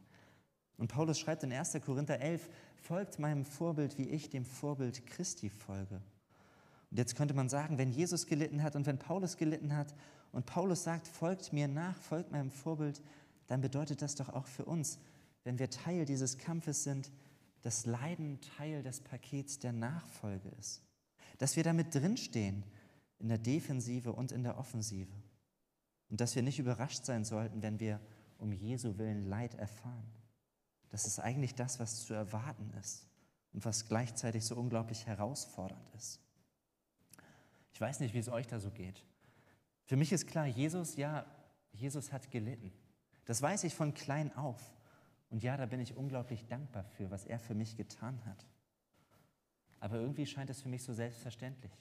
Und 0.78 0.88
Paulus 0.88 1.20
schreibt 1.20 1.44
in 1.44 1.54
1. 1.54 1.78
Korinther 1.86 2.20
11, 2.20 2.50
folgt 2.76 3.20
meinem 3.20 3.46
Vorbild, 3.46 3.98
wie 3.98 4.10
ich 4.10 4.30
dem 4.30 4.46
Vorbild 4.46 5.06
Christi 5.06 5.50
folge. 5.50 6.02
Und 6.90 6.98
jetzt 6.98 7.16
könnte 7.16 7.34
man 7.34 7.50
sagen, 7.50 7.78
wenn 7.78 7.92
Jesus 7.92 8.26
gelitten 8.26 8.64
hat 8.64 8.76
und 8.76 8.86
wenn 8.86 8.98
Paulus 8.98 9.38
gelitten 9.38 9.76
hat 9.76 9.94
und 10.32 10.46
Paulus 10.46 10.84
sagt, 10.84 11.08
folgt 11.08 11.54
mir 11.54 11.68
nach, 11.68 11.96
folgt 11.96 12.32
meinem 12.32 12.52
Vorbild, 12.52 13.02
dann 13.48 13.62
bedeutet 13.62 14.02
das 14.02 14.16
doch 14.16 14.30
auch 14.30 14.48
für 14.48 14.66
uns, 14.66 15.00
wenn 15.44 15.60
wir 15.60 15.70
Teil 15.70 16.06
dieses 16.06 16.38
Kampfes 16.38 16.84
sind, 16.84 17.12
dass 17.62 17.86
Leiden 17.86 18.40
Teil 18.58 18.84
des 18.84 19.02
Pakets 19.02 19.60
der 19.60 19.72
Nachfolge 19.72 20.50
ist. 20.60 20.82
Dass 21.38 21.56
wir 21.56 21.64
damit 21.64 21.94
drinstehen, 21.94 22.64
in 23.20 23.30
der 23.30 23.38
Defensive 23.38 24.14
und 24.14 24.32
in 24.32 24.44
der 24.44 24.58
Offensive. 24.58 25.14
Und 26.10 26.20
dass 26.20 26.36
wir 26.36 26.42
nicht 26.42 26.60
überrascht 26.60 27.06
sein 27.06 27.24
sollten, 27.24 27.62
wenn 27.62 27.80
wir 27.80 28.00
um 28.38 28.52
Jesu 28.52 28.98
willen 28.98 29.30
Leid 29.30 29.54
erfahren. 29.56 30.12
Das 30.92 31.08
ist 31.08 31.20
eigentlich 31.20 31.56
das, 31.56 31.80
was 31.80 32.06
zu 32.06 32.14
erwarten 32.14 32.72
ist 32.80 33.08
und 33.54 33.66
was 33.66 33.88
gleichzeitig 33.88 34.46
so 34.46 34.56
unglaublich 34.56 35.08
herausfordernd 35.08 35.90
ist. 35.96 36.20
Ich 37.74 37.82
weiß 37.82 38.02
nicht, 38.02 38.14
wie 38.14 38.20
es 38.20 38.30
euch 38.30 38.46
da 38.46 38.60
so 38.60 38.70
geht. 38.70 39.04
Für 39.86 39.96
mich 39.96 40.12
ist 40.12 40.28
klar, 40.28 40.46
Jesus, 40.46 40.98
ja, 40.98 41.26
Jesus 41.72 42.12
hat 42.12 42.30
gelitten. 42.30 42.72
Das 43.26 43.42
weiß 43.42 43.64
ich 43.64 43.74
von 43.74 43.94
klein 43.94 44.36
auf. 44.36 44.62
Und 45.30 45.44
ja, 45.44 45.56
da 45.56 45.66
bin 45.66 45.80
ich 45.80 45.96
unglaublich 45.96 46.46
dankbar 46.46 46.84
für, 46.84 47.10
was 47.10 47.26
er 47.26 47.40
für 47.40 47.56
mich 47.56 47.78
getan 47.78 48.24
hat. 48.26 48.46
Aber 49.80 49.96
irgendwie 49.96 50.26
scheint 50.26 50.50
es 50.50 50.62
für 50.62 50.70
mich 50.70 50.84
so 50.84 50.94
selbstverständlich. 50.94 51.72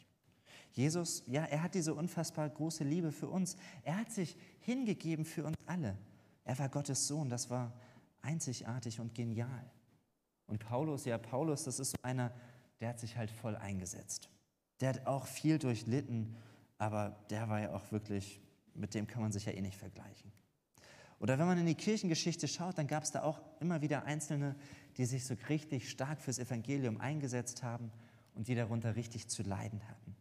Jesus, 0.73 1.25
ja, 1.27 1.45
er 1.45 1.63
hat 1.65 1.75
diese 1.75 1.95
unfassbar 1.95 2.49
große 2.49 2.85
Liebe 2.85 3.11
für 3.11 3.29
uns. 3.29 3.57
Er 3.83 3.97
hat 3.99 4.13
sich 4.13 4.37
hingegeben 4.61 5.25
für 5.25 5.45
uns 5.45 5.57
alle. 5.67 5.99
Er 6.45 6.59
war 6.59 6.69
Gottes 6.69 7.09
Sohn, 7.09 7.29
das 7.29 7.51
war 7.51 7.73
einzigartig 8.23 9.01
und 9.01 9.15
genial. 9.15 9.71
Und 10.47 10.59
Paulus, 10.59 11.05
ja, 11.05 11.19
Paulus, 11.19 11.65
das 11.65 11.79
ist 11.79 11.91
so 11.93 11.97
einer, 12.03 12.33
der 12.81 12.89
hat 12.89 13.01
sich 13.01 13.17
halt 13.17 13.31
voll 13.31 13.57
eingesetzt. 13.57 14.29
Der 14.81 14.91
hat 14.91 15.07
auch 15.07 15.27
viel 15.27 15.59
durchlitten, 15.59 16.37
aber 16.79 17.17
der 17.31 17.49
war 17.49 17.61
ja 17.61 17.73
auch 17.73 17.93
wirklich, 17.93 18.41
mit 18.75 18.95
dem 18.95 19.07
kann 19.07 19.23
man 19.23 19.33
sich 19.33 19.45
ja 19.45 19.53
eh 19.53 19.61
nicht 19.61 19.77
vergleichen. 19.77 20.33
Oder 21.19 21.39
wenn 21.39 21.47
man 21.47 21.59
in 21.59 21.67
die 21.67 21.75
Kirchengeschichte 21.75 22.49
schaut, 22.49 22.79
dann 22.79 22.87
gab 22.87 23.03
es 23.03 23.13
da 23.13 23.23
auch 23.23 23.41
immer 23.61 23.83
wieder 23.83 24.05
Einzelne, 24.05 24.57
die 24.97 25.05
sich 25.05 25.27
so 25.27 25.35
richtig 25.51 25.91
stark 25.91 26.21
fürs 26.21 26.39
Evangelium 26.39 26.99
eingesetzt 26.99 27.63
haben 27.63 27.93
und 28.35 28.49
die 28.49 28.55
darunter 28.55 28.97
richtig 28.97 29.29
zu 29.29 29.43
leiden 29.43 29.87
hatten. 29.87 30.17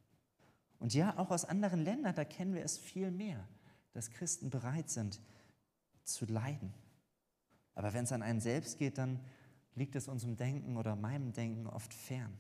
Und 0.78 0.94
ja, 0.94 1.18
auch 1.18 1.32
aus 1.32 1.46
anderen 1.46 1.84
Ländern, 1.84 2.16
da 2.16 2.26
kennen 2.26 2.54
wir 2.54 2.64
es 2.64 2.78
viel 2.78 3.12
mehr, 3.12 3.48
dass 3.94 4.12
Christen 4.12 4.50
bereit 4.50 4.90
sind 4.90 5.22
zu 6.04 6.26
leiden. 6.26 6.74
Aber 7.80 7.94
wenn 7.94 8.04
es 8.04 8.12
an 8.12 8.24
einen 8.24 8.42
selbst 8.42 8.78
geht, 8.78 8.98
dann 8.98 9.22
liegt 9.74 9.96
es 9.96 10.10
unserem 10.10 10.36
Denken 10.36 10.76
oder 10.76 10.98
meinem 10.98 11.32
Denken 11.32 11.66
oft 11.66 11.94
fern. 11.94 12.38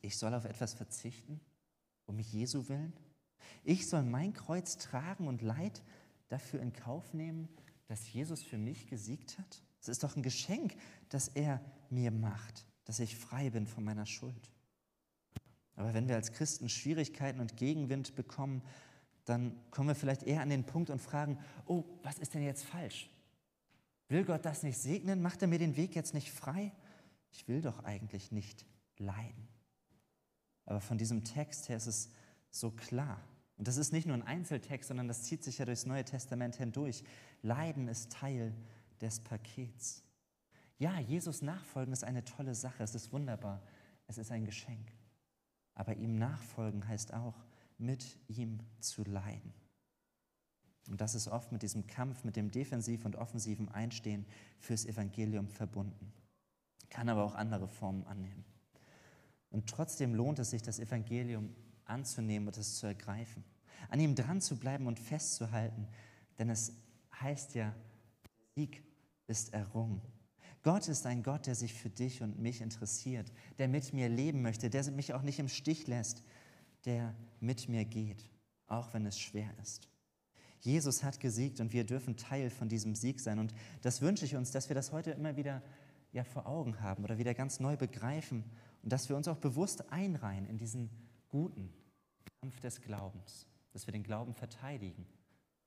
Ich 0.00 0.16
soll 0.16 0.32
auf 0.32 0.46
etwas 0.46 0.72
verzichten, 0.72 1.38
um 2.06 2.18
Jesu 2.18 2.70
willen? 2.70 2.94
Ich 3.62 3.86
soll 3.86 4.04
mein 4.04 4.32
Kreuz 4.32 4.78
tragen 4.78 5.28
und 5.28 5.42
Leid 5.42 5.82
dafür 6.28 6.62
in 6.62 6.72
Kauf 6.72 7.12
nehmen, 7.12 7.46
dass 7.88 8.10
Jesus 8.10 8.42
für 8.42 8.56
mich 8.56 8.86
gesiegt 8.86 9.36
hat? 9.36 9.62
Es 9.82 9.88
ist 9.88 10.02
doch 10.02 10.16
ein 10.16 10.22
Geschenk, 10.22 10.74
das 11.10 11.28
er 11.28 11.60
mir 11.90 12.10
macht, 12.10 12.64
dass 12.86 13.00
ich 13.00 13.18
frei 13.18 13.50
bin 13.50 13.66
von 13.66 13.84
meiner 13.84 14.06
Schuld. 14.06 14.50
Aber 15.74 15.92
wenn 15.92 16.08
wir 16.08 16.14
als 16.14 16.32
Christen 16.32 16.70
Schwierigkeiten 16.70 17.38
und 17.38 17.58
Gegenwind 17.58 18.14
bekommen, 18.14 18.62
dann 19.26 19.60
kommen 19.70 19.88
wir 19.88 19.94
vielleicht 19.94 20.22
eher 20.22 20.40
an 20.40 20.48
den 20.48 20.64
Punkt 20.64 20.88
und 20.88 21.02
fragen, 21.02 21.38
oh, 21.66 21.84
was 22.02 22.18
ist 22.18 22.32
denn 22.32 22.42
jetzt 22.42 22.64
falsch? 22.64 23.10
Will 24.08 24.24
Gott 24.24 24.44
das 24.44 24.62
nicht 24.62 24.78
segnen? 24.78 25.22
Macht 25.22 25.42
er 25.42 25.48
mir 25.48 25.58
den 25.58 25.76
Weg 25.76 25.94
jetzt 25.94 26.14
nicht 26.14 26.30
frei? 26.30 26.72
Ich 27.30 27.48
will 27.48 27.60
doch 27.60 27.84
eigentlich 27.84 28.30
nicht 28.32 28.64
leiden. 28.98 29.48
Aber 30.64 30.80
von 30.80 30.98
diesem 30.98 31.24
Text 31.24 31.68
her 31.68 31.76
ist 31.76 31.86
es 31.86 32.10
so 32.50 32.70
klar. 32.70 33.20
Und 33.56 33.68
das 33.68 33.76
ist 33.76 33.92
nicht 33.92 34.06
nur 34.06 34.16
ein 34.16 34.22
Einzeltext, 34.22 34.88
sondern 34.88 35.08
das 35.08 35.22
zieht 35.22 35.42
sich 35.42 35.58
ja 35.58 35.64
durchs 35.64 35.86
Neue 35.86 36.04
Testament 36.04 36.56
hindurch. 36.56 37.04
Leiden 37.42 37.88
ist 37.88 38.12
Teil 38.12 38.54
des 39.00 39.20
Pakets. 39.20 40.02
Ja, 40.78 40.98
Jesus 41.00 41.42
nachfolgen 41.42 41.92
ist 41.92 42.04
eine 42.04 42.24
tolle 42.24 42.54
Sache, 42.54 42.82
es 42.82 42.94
ist 42.94 43.12
wunderbar, 43.12 43.62
es 44.06 44.18
ist 44.18 44.30
ein 44.30 44.44
Geschenk. 44.44 44.92
Aber 45.74 45.96
ihm 45.96 46.18
nachfolgen 46.18 46.86
heißt 46.86 47.14
auch, 47.14 47.34
mit 47.78 48.18
ihm 48.28 48.60
zu 48.80 49.02
leiden. 49.04 49.54
Und 50.88 51.00
das 51.00 51.14
ist 51.14 51.28
oft 51.28 51.52
mit 51.52 51.62
diesem 51.62 51.86
Kampf, 51.86 52.24
mit 52.24 52.36
dem 52.36 52.50
defensiv 52.50 53.04
und 53.04 53.16
offensiven 53.16 53.68
Einstehen 53.68 54.26
fürs 54.58 54.84
Evangelium 54.84 55.48
verbunden. 55.48 56.12
Kann 56.90 57.08
aber 57.08 57.24
auch 57.24 57.34
andere 57.34 57.68
Formen 57.68 58.04
annehmen. 58.04 58.44
Und 59.50 59.68
trotzdem 59.68 60.14
lohnt 60.14 60.38
es 60.38 60.50
sich, 60.50 60.62
das 60.62 60.78
Evangelium 60.78 61.54
anzunehmen 61.84 62.48
und 62.48 62.56
es 62.56 62.76
zu 62.76 62.86
ergreifen. 62.86 63.44
An 63.88 64.00
ihm 64.00 64.14
dran 64.14 64.40
zu 64.40 64.58
bleiben 64.58 64.86
und 64.86 64.98
festzuhalten, 64.98 65.86
denn 66.38 66.50
es 66.50 66.72
heißt 67.20 67.54
ja, 67.54 67.74
Sieg 68.54 68.82
ist 69.26 69.52
errungen. 69.52 70.00
Gott 70.62 70.88
ist 70.88 71.06
ein 71.06 71.22
Gott, 71.22 71.46
der 71.46 71.54
sich 71.54 71.74
für 71.74 71.90
dich 71.90 72.22
und 72.22 72.38
mich 72.40 72.60
interessiert, 72.60 73.32
der 73.58 73.68
mit 73.68 73.92
mir 73.92 74.08
leben 74.08 74.42
möchte, 74.42 74.68
der 74.68 74.90
mich 74.90 75.14
auch 75.14 75.22
nicht 75.22 75.38
im 75.38 75.48
Stich 75.48 75.86
lässt, 75.86 76.24
der 76.84 77.14
mit 77.40 77.68
mir 77.68 77.84
geht, 77.84 78.28
auch 78.66 78.92
wenn 78.92 79.06
es 79.06 79.18
schwer 79.18 79.48
ist. 79.62 79.88
Jesus 80.60 81.02
hat 81.04 81.20
gesiegt 81.20 81.60
und 81.60 81.72
wir 81.72 81.84
dürfen 81.84 82.16
Teil 82.16 82.50
von 82.50 82.68
diesem 82.68 82.94
Sieg 82.94 83.20
sein. 83.20 83.38
Und 83.38 83.54
das 83.82 84.00
wünsche 84.00 84.24
ich 84.24 84.36
uns, 84.36 84.50
dass 84.50 84.68
wir 84.68 84.74
das 84.74 84.92
heute 84.92 85.12
immer 85.12 85.36
wieder 85.36 85.62
ja, 86.12 86.24
vor 86.24 86.46
Augen 86.46 86.80
haben 86.80 87.04
oder 87.04 87.18
wieder 87.18 87.34
ganz 87.34 87.60
neu 87.60 87.76
begreifen 87.76 88.44
und 88.82 88.92
dass 88.92 89.08
wir 89.08 89.16
uns 89.16 89.28
auch 89.28 89.36
bewusst 89.36 89.92
einreihen 89.92 90.46
in 90.46 90.56
diesen 90.56 90.90
guten 91.28 91.72
Kampf 92.40 92.60
des 92.60 92.80
Glaubens, 92.80 93.46
dass 93.72 93.86
wir 93.86 93.92
den 93.92 94.02
Glauben 94.02 94.34
verteidigen, 94.34 95.06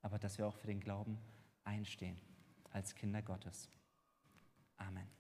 aber 0.02 0.18
dass 0.18 0.38
wir 0.38 0.48
auch 0.48 0.56
für 0.56 0.68
den 0.68 0.80
Glauben 0.80 1.18
einstehen 1.64 2.18
als 2.72 2.96
Kinder 2.96 3.22
Gottes. 3.22 3.70
Amen. 4.78 5.19